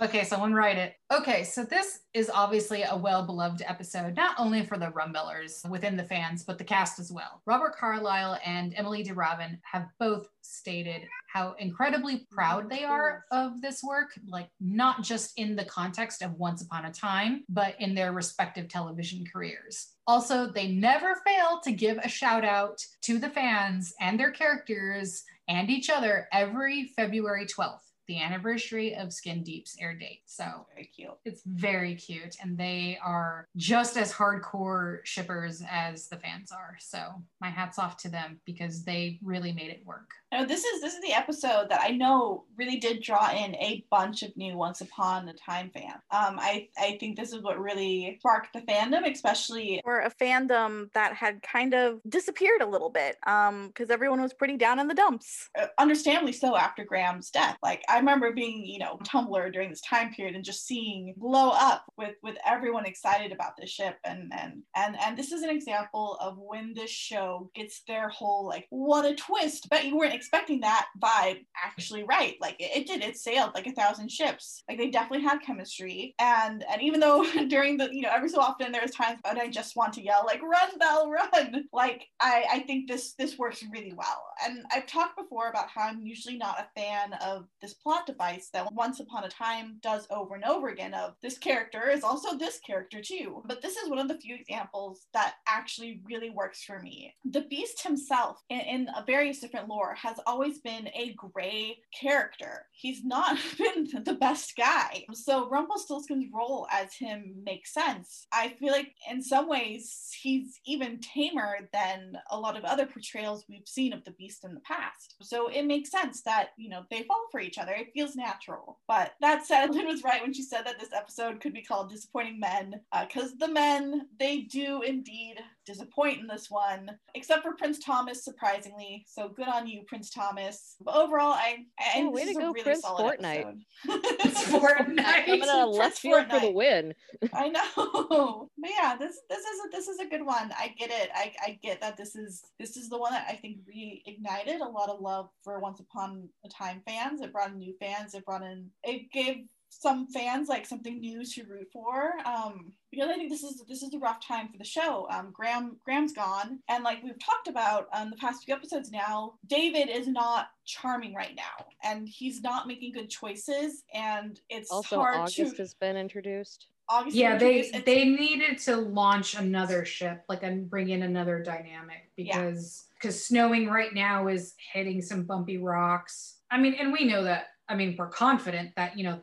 [0.00, 0.94] okay, someone write it.
[1.12, 6.04] Okay, so this is obviously a well-beloved episode, not only for the Rumbellers within the
[6.04, 7.42] fans, but the cast as well.
[7.44, 11.02] Robert Carlyle and Emilie de Ravin have both stated
[11.36, 16.32] how incredibly proud they are of this work, like not just in the context of
[16.38, 19.88] Once Upon a Time, but in their respective television careers.
[20.06, 25.24] Also, they never fail to give a shout out to the fans and their characters
[25.46, 30.22] and each other every February 12th, the anniversary of Skin Deep's air date.
[30.26, 31.10] So Very cute.
[31.24, 36.76] it's very cute, and they are just as hardcore shippers as the fans are.
[36.80, 36.98] So
[37.40, 40.10] my hats off to them because they really made it work.
[40.32, 43.84] No, this is this is the episode that I know really did draw in a
[43.90, 46.02] bunch of new Once Upon a Time fans.
[46.10, 50.92] Um, I I think this is what really sparked the fandom, especially for a fandom
[50.94, 54.88] that had kind of disappeared a little bit um because everyone was pretty down in
[54.88, 57.56] the dumps uh, understandably so after Graham's death.
[57.62, 61.50] Like I remember being, you know, Tumblr during this time period and just seeing blow
[61.50, 65.50] up with with everyone excited about this ship and and and and this is an
[65.50, 69.68] example of when this show gets their whole like what a twist.
[69.68, 72.36] Bet you weren't expecting that vibe actually right.
[72.40, 73.02] Like it, it did.
[73.02, 74.62] It sailed like a thousand ships.
[74.68, 76.14] Like they definitely had chemistry.
[76.18, 79.48] And and even though during the you know every so often there's times when I
[79.48, 81.64] just want to yell like run Belle run.
[81.72, 84.24] Like I I think this this works really well.
[84.44, 88.48] And I've talked before about how I'm usually not a fan of this plot device
[88.52, 92.36] that Once Upon a Time does over and over again of this character is also
[92.36, 93.44] this character too.
[93.46, 97.14] But this is one of the few examples that actually really works for me.
[97.30, 102.66] The Beast himself in, in various different lore has always been a gray character.
[102.72, 105.04] He's not been the best guy.
[105.12, 108.26] So Rumpelstiltskin's role as him makes sense.
[108.32, 113.44] I feel like in some ways he's even tamer than a lot of other portrayals
[113.48, 115.14] we've seen of the Beast in the past.
[115.22, 117.75] So it makes sense that, you know, they fall for each other.
[117.76, 118.78] It feels natural.
[118.88, 121.90] But that said, Lynn was right when she said that this episode could be called
[121.90, 127.54] Disappointing Men, uh, because the men, they do indeed disappoint in this one, except for
[127.56, 129.04] Prince Thomas, surprisingly.
[129.08, 130.76] So good on you, Prince Thomas.
[130.80, 133.58] But overall, I, I this way to a go, really Prince solid Fortnite.
[133.86, 135.26] It's Fortnite.
[135.26, 136.94] Coming out of Prince left field for the win.
[137.32, 138.50] I know.
[138.58, 140.50] But yeah, this this is a, this is a good one.
[140.58, 141.10] I get it.
[141.14, 144.68] I, I get that this is this is the one that I think reignited a
[144.68, 147.20] lot of love for Once Upon a Time fans.
[147.20, 148.14] It brought in new fans.
[148.14, 152.14] It brought in it gave some fans like something new to root for.
[152.24, 155.06] Um, because I think this is this is a rough time for the show.
[155.10, 159.34] Um, Graham Graham's gone, and like we've talked about on the past few episodes now,
[159.46, 164.96] David is not charming right now, and he's not making good choices, and it's Also,
[164.98, 165.44] hard August to.
[165.56, 166.66] has been introduced.
[166.88, 171.02] August Yeah, they introduced- it's- they needed to launch another ship, like and bring in
[171.02, 172.40] another dynamic Yeah.
[172.46, 176.38] because because snowing right now is hitting some bumpy rocks.
[176.50, 177.48] I mean, and we know that.
[177.68, 179.20] I mean, we're confident that you know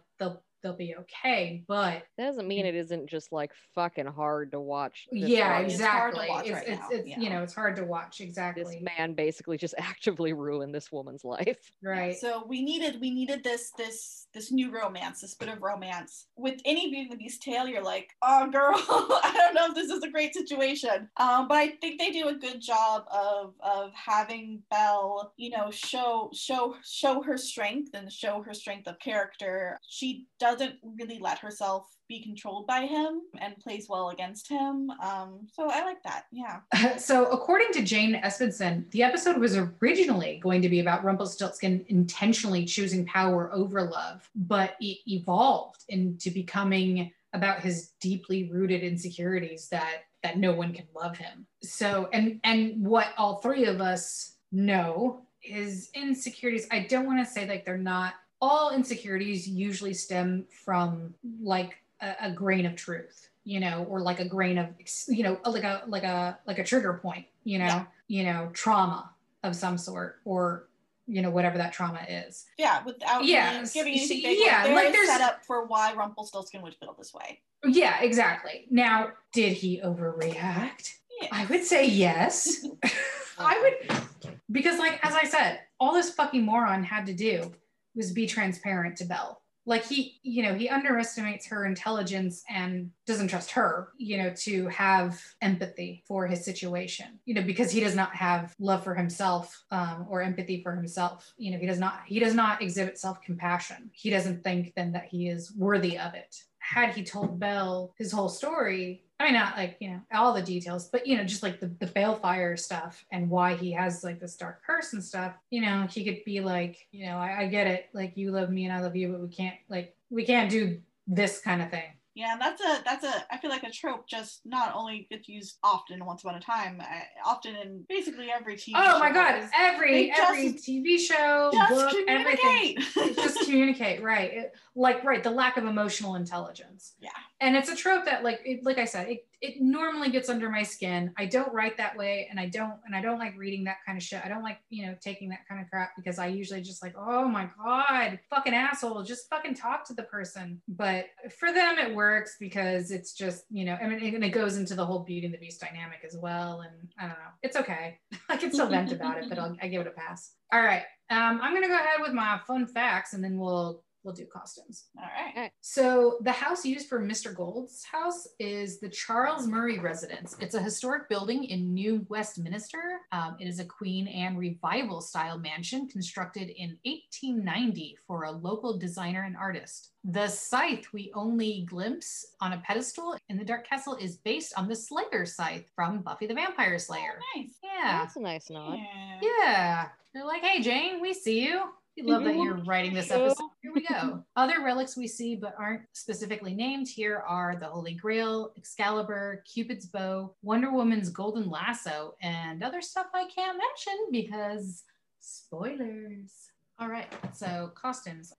[0.64, 4.60] they'll they'll be okay, but That doesn't mean it isn't just like fucking hard to
[4.60, 5.08] watch.
[5.12, 5.66] this yeah, one.
[5.66, 6.28] It's exactly.
[6.30, 7.20] watch It's right it's, it's yeah.
[7.20, 8.82] you know it's hard to watch This exactly.
[8.98, 11.72] man basically just actively ruined this woman's life.
[11.84, 12.18] Right.
[12.18, 16.28] So we needed we needed this this this new romance, this bit of romance.
[16.36, 19.76] With any Beauty and the Beast tale, you're like, oh girl, I don't know if
[19.76, 21.10] this is a great situation.
[21.18, 25.70] Um, but I think they do a good job of of having Belle, you know,
[25.72, 29.80] show show show her strength and show her strength of character.
[29.88, 34.92] She doesn't really let herself be controlled by him and plays well against him.
[35.02, 36.26] Um, so I like that.
[36.32, 36.60] Yeah.
[36.98, 42.66] So, according to Jane Espenson, the episode was originally going to be about Rumpelstiltskin intentionally
[42.66, 50.04] choosing power over love, but it evolved into becoming about his deeply rooted insecurities that
[50.22, 51.46] that no one can love him.
[51.62, 56.68] So, and and what all three of us know is insecurities.
[56.72, 58.14] I don't want to say like they're not
[58.44, 64.20] all insecurities usually stem from like a, a grain of truth, you know, or like
[64.20, 64.68] a grain of,
[65.08, 67.86] you know, like a like a like a trigger point, you know, Yeah.
[68.08, 69.12] you know, trauma
[69.44, 70.68] of some sort, or
[71.08, 72.46] you know, whatever that trauma is.
[72.58, 75.94] Yeah, without Yeah, giving anything big, yeah, like, there like there's- set up for why
[75.94, 77.40] Rumpelstiltskin would feel this way.
[77.66, 78.68] Yeah, exactly.
[78.70, 80.94] Now, did he overreact?
[81.22, 81.30] Yeah.
[81.32, 82.66] I would say yes.
[83.38, 87.52] I would, because, like, as I said, all this fucking moron had to do
[87.96, 89.40] was be transparent to Belle.
[89.66, 94.68] Like, he, you know, he underestimates her intelligence and doesn't trust her, you know, to
[94.68, 99.64] have empathy for his situation, you know, because he does not have love for himself
[99.72, 101.34] um, or empathy for himself.
[101.38, 103.90] You know, he does not, he does not exhibit self compassion.
[103.94, 108.12] He doesn't think then that he is worthy of it had he told Belle his
[108.12, 111.44] whole story, I mean, not like, you know, all the details, but, you know, just
[111.44, 115.34] like the, the Baelfire stuff and why he has like this dark curse and stuff,
[115.50, 117.88] you know, he could be like, you know, I, I get it.
[117.94, 120.82] Like, you love me and I love you, but we can't, like, we can't do
[121.08, 121.90] this kind of thing.
[122.16, 125.58] Yeah, that's a that's a I feel like a trope just not only gets used
[125.64, 126.86] often once upon a time, uh,
[127.26, 128.74] often in basically every TV.
[128.76, 129.50] Oh my God.
[129.58, 132.78] Every, every just- TV show, just book, everything.
[133.16, 137.10] just communicate right it, like right the lack of emotional intelligence Yeah.
[137.42, 140.50] and it's a trope that like it, like i said it, it normally gets under
[140.50, 141.12] my skin.
[141.18, 143.98] I don't write that way and i don't and i don't like reading that kind
[143.98, 144.22] of shit.
[144.24, 146.96] I don't like you know taking that kind of crap because i usually just like
[146.98, 150.62] oh my god fucking asshole just fucking talk to the person.
[150.70, 151.08] But
[151.38, 154.76] for them it works because it's just you know i mean and it goes into
[154.76, 157.34] the whole beauty and the beast dynamic as well and i don't know.
[157.44, 158.00] It's okay.
[158.30, 160.36] I can still vent about it but I'll, i give it a pass.
[160.54, 160.84] All right.
[161.10, 164.86] Um, i'm gonna go ahead with my fun facts and then we'll we'll do costumes
[164.98, 165.06] All
[165.36, 165.52] right.
[165.62, 167.34] so the house used for Mr.
[167.36, 170.36] Gold's house is the Charles Murray residence.
[170.40, 173.00] It's a historic building in New Westminster.
[173.12, 178.78] Um, it is a Queen Anne revival style mansion constructed in 1890 for a local
[178.78, 179.92] designer and artist.
[180.04, 184.68] The scythe we only glimpse on a pedestal in the Dark Castle is based on
[184.68, 187.20] the Slayer scythe from Buffy the Vampire Slayer.
[187.20, 187.58] Oh, nice.
[187.64, 188.00] Yeah.
[188.00, 188.80] That's a nice nod.
[189.22, 189.30] Yeah.
[189.40, 189.88] Yeah.
[190.14, 191.64] They're like, hey, Jane, we see you.
[191.96, 193.50] We love that you're writing this episode.
[193.62, 194.24] Here we go.
[194.36, 199.86] Other relics we see but aren't specifically named here are the Holy Grail, Excalibur, Cupid's
[199.86, 204.84] bow, Wonder Woman's golden lasso, and other stuff I can't mention because
[205.20, 206.32] spoilers.
[206.80, 208.34] All right, so costumes.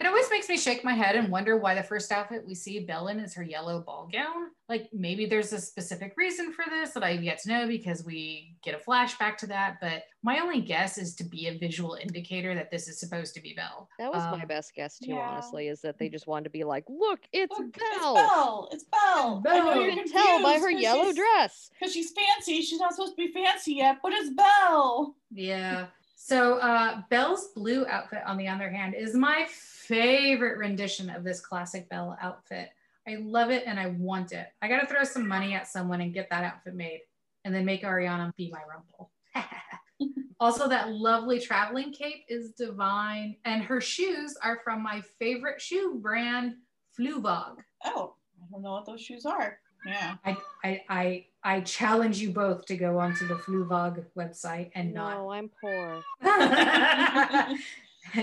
[0.00, 2.80] It always makes me shake my head and wonder why the first outfit we see
[2.80, 4.50] Belle in is her yellow ball gown.
[4.68, 8.56] Like maybe there's a specific reason for this that I've yet to know because we
[8.64, 9.76] get a flashback to that.
[9.80, 13.40] But my only guess is to be a visual indicator that this is supposed to
[13.40, 13.88] be Belle.
[13.98, 15.18] That was my Um, best guess too, yeah.
[15.18, 18.16] honestly, is that they just wanted to be like, look, it's Look, Belle.
[18.16, 18.68] It's Belle.
[18.72, 19.40] It's Belle.
[19.40, 19.80] Belle.
[19.82, 21.70] You can tell by her yellow dress.
[21.78, 22.62] Because she's fancy.
[22.62, 25.14] She's not supposed to be fancy yet, but it's Belle.
[25.32, 25.86] Yeah.
[26.18, 31.40] So uh, Belle's blue outfit, on the other hand, is my favorite rendition of this
[31.40, 32.70] classic Belle outfit.
[33.06, 34.48] I love it and I want it.
[34.62, 37.02] I got to throw some money at someone and get that outfit made,
[37.44, 39.12] and then make Ariana be my Rumple.
[40.40, 45.98] also, that lovely traveling cape is divine, and her shoes are from my favorite shoe
[46.02, 46.54] brand,
[46.98, 47.58] Fluevog.
[47.84, 49.58] Oh, I don't know what those shoes are.
[49.86, 50.14] Yeah.
[50.24, 55.16] I, I, I, I challenge you both to go onto the Fluevog website and not
[55.16, 56.02] No, I'm poor.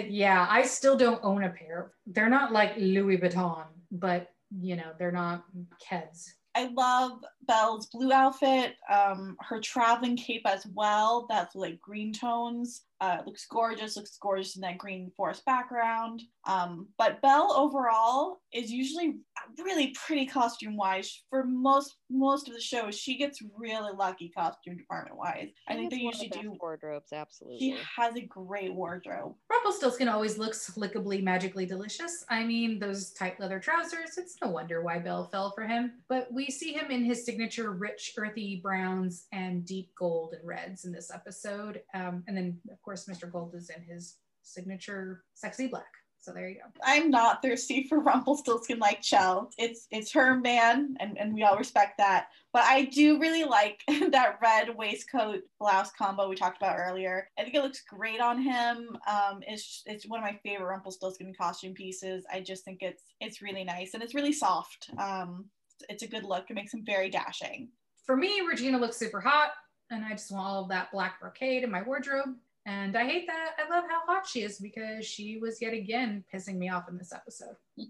[0.07, 1.91] yeah, I still don't own a pair.
[2.05, 5.45] They're not like Louis Vuitton, but you know, they're not
[5.81, 6.33] Keds.
[6.55, 11.25] I love Belle's blue outfit, um, her traveling cape as well.
[11.29, 12.83] That's like green tones.
[13.01, 16.21] Uh, it looks gorgeous, looks gorgeous in that green forest background.
[16.45, 19.17] Um, but Belle overall is usually
[19.59, 21.23] really pretty costume wise.
[21.29, 25.49] For most most of the shows, she gets really lucky costume department wise.
[25.67, 26.57] I think they one of the usually best do.
[26.61, 27.59] wardrobes, absolutely.
[27.59, 29.35] She has a great wardrobe.
[29.51, 32.23] Rumpelstiltskin always looks slickably, magically delicious.
[32.29, 35.91] I mean, those tight leather trousers, it's no wonder why Belle fell for him.
[36.07, 40.85] But we see him in his signature rich, earthy browns and deep gold and reds
[40.85, 41.81] in this episode.
[41.95, 43.31] Um, and then, of course, Mr.
[43.31, 45.87] Gold is in his signature sexy black.
[46.19, 46.69] So there you go.
[46.85, 49.49] I'm not thirsty for Rumpelstiltskin like Chell.
[49.57, 52.27] It's it's her man, and, and we all respect that.
[52.53, 53.81] But I do really like
[54.11, 57.27] that red waistcoat blouse combo we talked about earlier.
[57.37, 58.95] I think it looks great on him.
[59.07, 62.23] Um, it's it's one of my favorite Rumpelstiltskin costume pieces.
[62.31, 64.91] I just think it's it's really nice and it's really soft.
[64.99, 65.49] Um,
[65.89, 66.49] it's a good look.
[66.49, 67.69] It makes him very dashing.
[68.05, 69.51] for me, Regina looks super hot,
[69.89, 72.35] and I just want all of that black brocade in my wardrobe.
[72.65, 73.51] And I hate that.
[73.59, 76.97] I love how hot she is because she was yet again pissing me off in
[76.97, 77.55] this episode.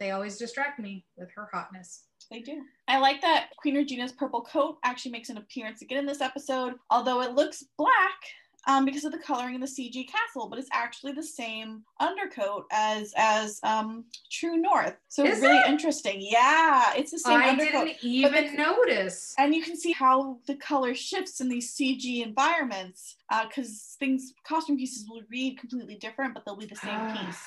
[0.00, 2.06] They always distract me with her hotness.
[2.28, 2.62] They do.
[2.88, 6.74] I like that Queen Regina's purple coat actually makes an appearance again in this episode.
[6.90, 8.18] Although it looks black,
[8.66, 12.66] um, because of the coloring in the CG castle, but it's actually the same undercoat
[12.70, 14.96] as as um, True North.
[15.08, 15.66] So Is really it?
[15.66, 16.16] interesting.
[16.20, 17.86] Yeah, it's the same I undercoat.
[17.86, 19.34] didn't even the- notice.
[19.38, 23.16] and you can see how the color shifts in these CG environments
[23.48, 27.42] because things costume pieces will read completely different, but they'll be the same Ah, piece.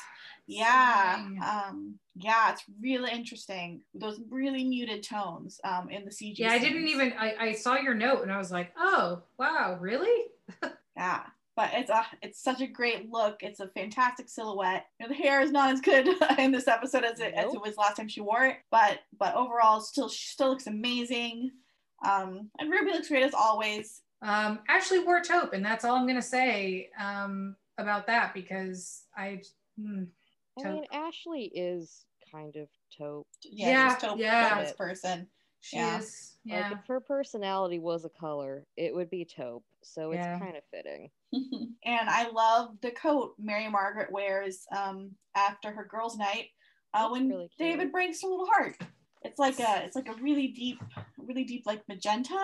[0.47, 3.81] Yeah, um, yeah, it's really interesting.
[3.95, 6.35] Those really muted tones um, in the CG.
[6.37, 7.13] Yeah, I didn't even.
[7.17, 10.25] I, I saw your note and I was like, oh wow, really?
[10.95, 11.23] Yeah,
[11.55, 13.37] but it's a it's such a great look.
[13.41, 14.85] It's a fantastic silhouette.
[14.99, 16.07] You know, the hair is not as good
[16.37, 19.35] in this episode as it as it was last time she wore it, but but
[19.35, 21.51] overall, still she still looks amazing.
[22.05, 24.01] Um, and Ruby looks great as always.
[24.21, 29.41] Um, Ashley wore taupe, and that's all I'm gonna say um, about that because I.
[29.79, 30.03] hmm,
[30.63, 32.67] I mean, Ashley is kind of
[32.97, 33.27] taupe.
[33.43, 34.55] Yeah, Yeah, just taupe yeah.
[34.55, 35.27] for this person.
[35.65, 35.97] She Yeah.
[35.97, 36.33] is.
[36.47, 39.63] Like if her personality was a color, it would be taupe.
[39.81, 40.39] So it's Yeah.
[40.39, 41.09] kind of fitting.
[41.33, 46.49] and I love the coat Mary Margaret wears um, after her girls' night
[46.93, 47.49] uh, when really.
[47.57, 48.77] David breaks her little heart.
[49.23, 50.79] It's like a it's like a really deep,
[51.17, 52.39] really deep like magenta.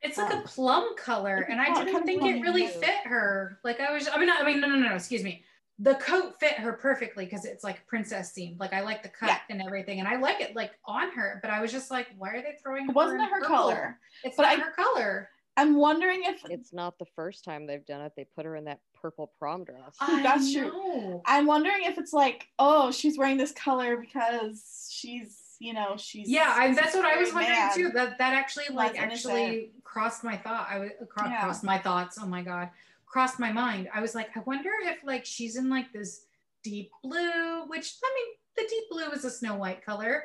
[0.00, 3.58] It's like a Um, plum color, and I didn't think it really fit her.
[3.64, 5.42] Like I was, I mean, not, I mean, no, no, no, excuse me.
[5.82, 8.60] The coat fit her perfectly because it's like princess themed.
[8.60, 9.38] Like I like the cut Yeah.
[9.48, 11.38] and everything, and I like it like on her.
[11.42, 12.88] But I was just like, why are they throwing?
[12.88, 13.98] It wasn't in her color.
[14.22, 15.30] It's but not I- her color.
[15.56, 18.12] I'm wondering if It's not the first time they've done it.
[18.16, 19.94] They put her in that purple prom dress.
[20.00, 21.22] I- That's I true.
[21.26, 26.28] I'm wondering if it's like oh she's wearing this color because she's you know she's
[26.30, 27.74] Yeah, I, that's what I was wondering mad.
[27.74, 27.90] too.
[27.90, 30.68] That that actually like That's actually crossed my thought.
[30.70, 31.42] I was cro- Yeah.
[31.42, 32.16] crossed my thoughts.
[32.20, 32.70] Oh my god,
[33.10, 33.88] crossed my mind.
[33.92, 36.26] I was like, I wonder if like she's in like this
[36.62, 40.24] deep blue, which I mean, the deep blue is a Snow White color.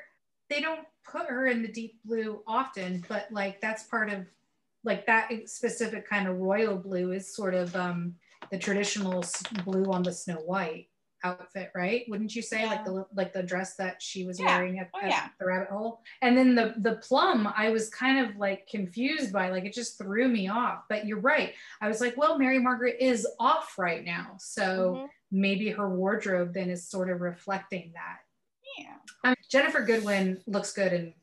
[0.49, 4.25] They don't put her in the deep blue often, but like that's part of
[4.83, 8.13] like that specific kind of royal blue is sort of um
[8.51, 9.25] the traditional
[9.63, 10.87] blue on the Snow White
[11.29, 12.05] outfit, right?
[12.07, 14.57] Wouldn't you say like the like the dress that she was Yeah.
[14.57, 15.27] wearing at, Oh, at yeah.
[15.39, 16.01] the rabbit hole?
[16.21, 19.97] And then the the plum, I was kind of like confused by, like it just
[19.97, 20.83] threw me off.
[20.87, 21.53] But you're right.
[21.81, 25.09] I was like, well, Mary Margaret is off right now, so Mhm.
[25.31, 28.19] maybe her wardrobe then is sort of reflecting that.
[28.77, 31.13] yeah Um, Ginnifer Goodwin looks good in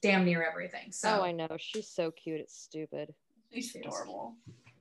[0.00, 0.90] damn near everything.
[0.92, 1.56] So Oh, I know.
[1.58, 2.40] She's so cute.
[2.40, 3.14] It's stupid.
[3.52, 3.84] she's Yes.
[3.86, 4.36] adorable.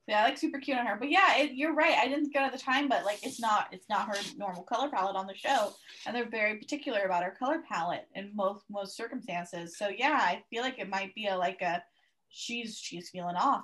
[0.08, 0.98] Yeah, like super cute on her.
[1.00, 1.96] But yeah, it, you're right.
[1.98, 4.64] I didn't get it at the time, but like it's not it's not her normal
[4.64, 5.72] color palette on the show,
[6.06, 9.78] and they're very particular about her color palette in most most circumstances.
[9.78, 11.82] So yeah, I feel like it might be a like a
[12.28, 13.64] she's she's feeling off,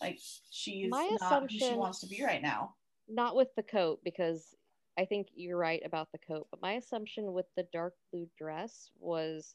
[0.00, 0.18] like
[0.50, 2.74] she's My not who she wants to be right now.
[3.08, 4.54] Not with the coat because
[4.98, 6.48] I think you're right about the coat.
[6.50, 9.54] But my assumption with the dark blue dress was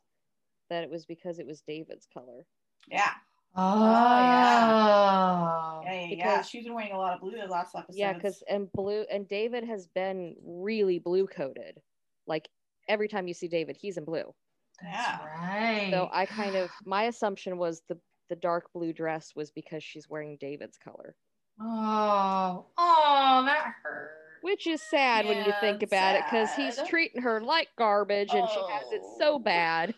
[0.71, 2.45] that it was because it was David's color.
[2.89, 3.11] Yeah,
[3.55, 5.81] Oh, yeah.
[5.83, 6.15] yeah, yeah, yeah.
[6.15, 7.97] Because- She's been wearing a lot of blue the last episode.
[7.97, 11.79] Yeah, because and blue and David has been really blue coated.
[12.27, 12.49] Like
[12.87, 14.33] every time you see David, he's in blue.
[14.81, 15.25] That's Yeah.
[15.25, 15.89] right.
[15.91, 17.97] So I kind of my assumption was the
[18.29, 21.15] the dark blue dress was because she's wearing David's color,
[21.61, 24.11] Oh, oh, that hurt.
[24.41, 28.33] which is sad when you think it's about it because he's treating her like garbage
[28.33, 29.39] and she has it so Oh.
[29.39, 29.95] bad.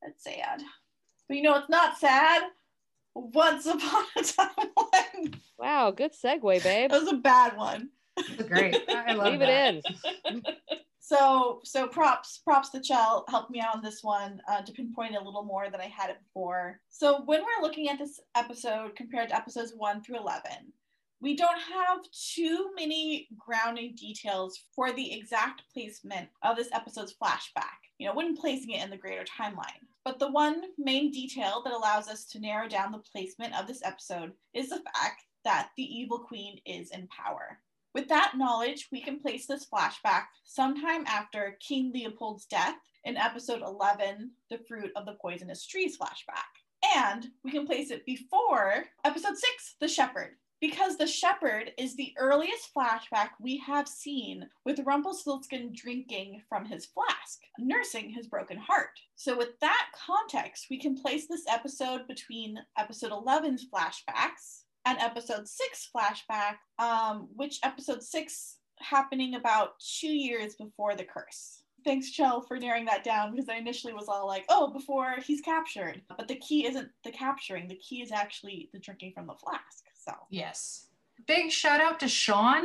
[0.00, 0.62] That's sad.
[1.28, 2.44] But you know it's not sad?
[3.14, 6.90] Once upon a time Wow, good segue, babe.
[6.90, 7.90] that was a bad one.
[8.48, 8.76] Great.
[8.88, 9.74] I I love Leave that.
[9.76, 9.84] it
[10.26, 10.42] in.
[11.04, 15.16] So so props props to Chell helped me out on this one uh, to pinpoint
[15.16, 16.80] a little more than I had it before.
[16.90, 20.72] So when we're looking at this episode compared to episodes one through eleven,
[21.20, 21.98] we don't have
[22.34, 27.82] too many grounding details for the exact placement of this episode's flashback.
[27.98, 29.82] You know, when placing it in the greater timeline.
[30.04, 33.82] But the one main detail that allows us to narrow down the placement of this
[33.84, 37.58] episode is the fact that the evil queen is in power.
[37.94, 43.62] With that knowledge, we can place this flashback sometime after King Leopold's death in episode
[43.62, 46.50] 11, The Fruit of the Poisonous Trees flashback.
[46.96, 52.14] And we can place it before episode 6, The Shepherd, because The Shepherd is the
[52.16, 59.00] earliest flashback we have seen with Rumpelstiltskin drinking from his flask, nursing his broken heart.
[59.16, 65.48] So, with that context, we can place this episode between episode 11's flashbacks and episode
[65.48, 71.64] six flashback, um, which episode six happening about two years before the curse.
[71.84, 75.40] Thanks, Chell, for narrowing that down because I initially was all like, oh, before he's
[75.40, 76.02] captured.
[76.16, 79.82] But the key isn't the capturing, the key is actually the drinking from the flask.
[80.04, 80.86] So, Yes.
[81.26, 82.64] Big shout out to Sean,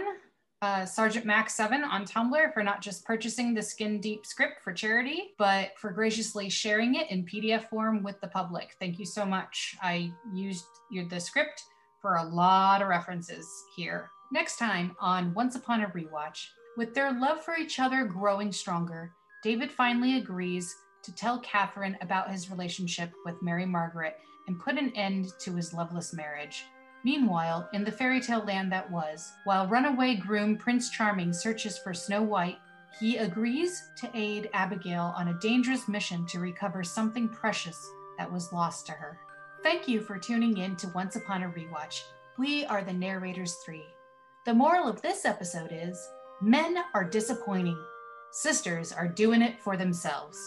[0.64, 4.74] uh, Sergeant Max 7 on Tumblr for not just purchasing the Skin Deep script for
[4.74, 8.76] charity, but for graciously sharing it in PDF form with the public.
[8.80, 9.76] Thank you so much.
[9.82, 11.64] I used your, the script
[12.02, 14.10] for a lot of references here.
[14.32, 16.48] Next time on Once Upon a Rewatch,
[16.78, 19.12] with their love for each other growing stronger,
[19.44, 24.92] David finally agrees to tell Kathryn about his relationship with Mary Margaret and put an
[24.96, 26.66] end to his loveless marriage.
[27.08, 31.94] Meanwhile, in the fairy tale land that was, while runaway groom Prince Charming searches for
[31.94, 32.58] Snow White,
[33.00, 38.52] he agrees to aid Abigail on a dangerous mission to recover something precious that was
[38.52, 39.18] lost to her.
[39.64, 42.02] Thank you for tuning in to Once Upon a Rewatch.
[42.38, 43.86] We are the Narrators 3.
[44.46, 45.98] The moral of this episode is
[46.42, 47.82] men are disappointing,
[48.32, 50.38] sisters are doing it for themselves.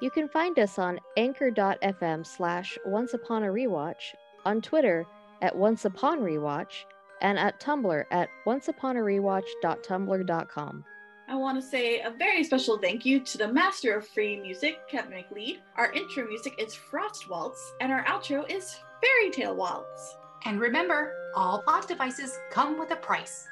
[0.00, 5.06] You can find us on anchor.fm slash once upon a rewatch, on Twitter
[5.42, 6.84] at once upon rewatch,
[7.20, 10.84] and at Tumblr at onceuponarewatch.tumblr.com.
[11.30, 14.78] I want to say a very special thank you to the master of free music,
[14.88, 15.58] Kevin MacLeod.
[15.76, 20.16] Our intro music is Frost Waltz, and our outro is Fairy Tale Waltz.
[20.46, 23.46] And remember, all plot devices come with a price.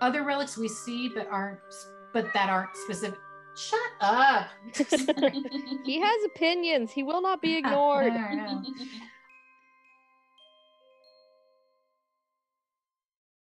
[0.00, 1.58] Other relics we see but aren't
[2.12, 3.18] but that aren't specific.
[3.60, 4.48] Shut up.
[5.84, 6.92] he has opinions.
[6.92, 8.12] He will not be ignored.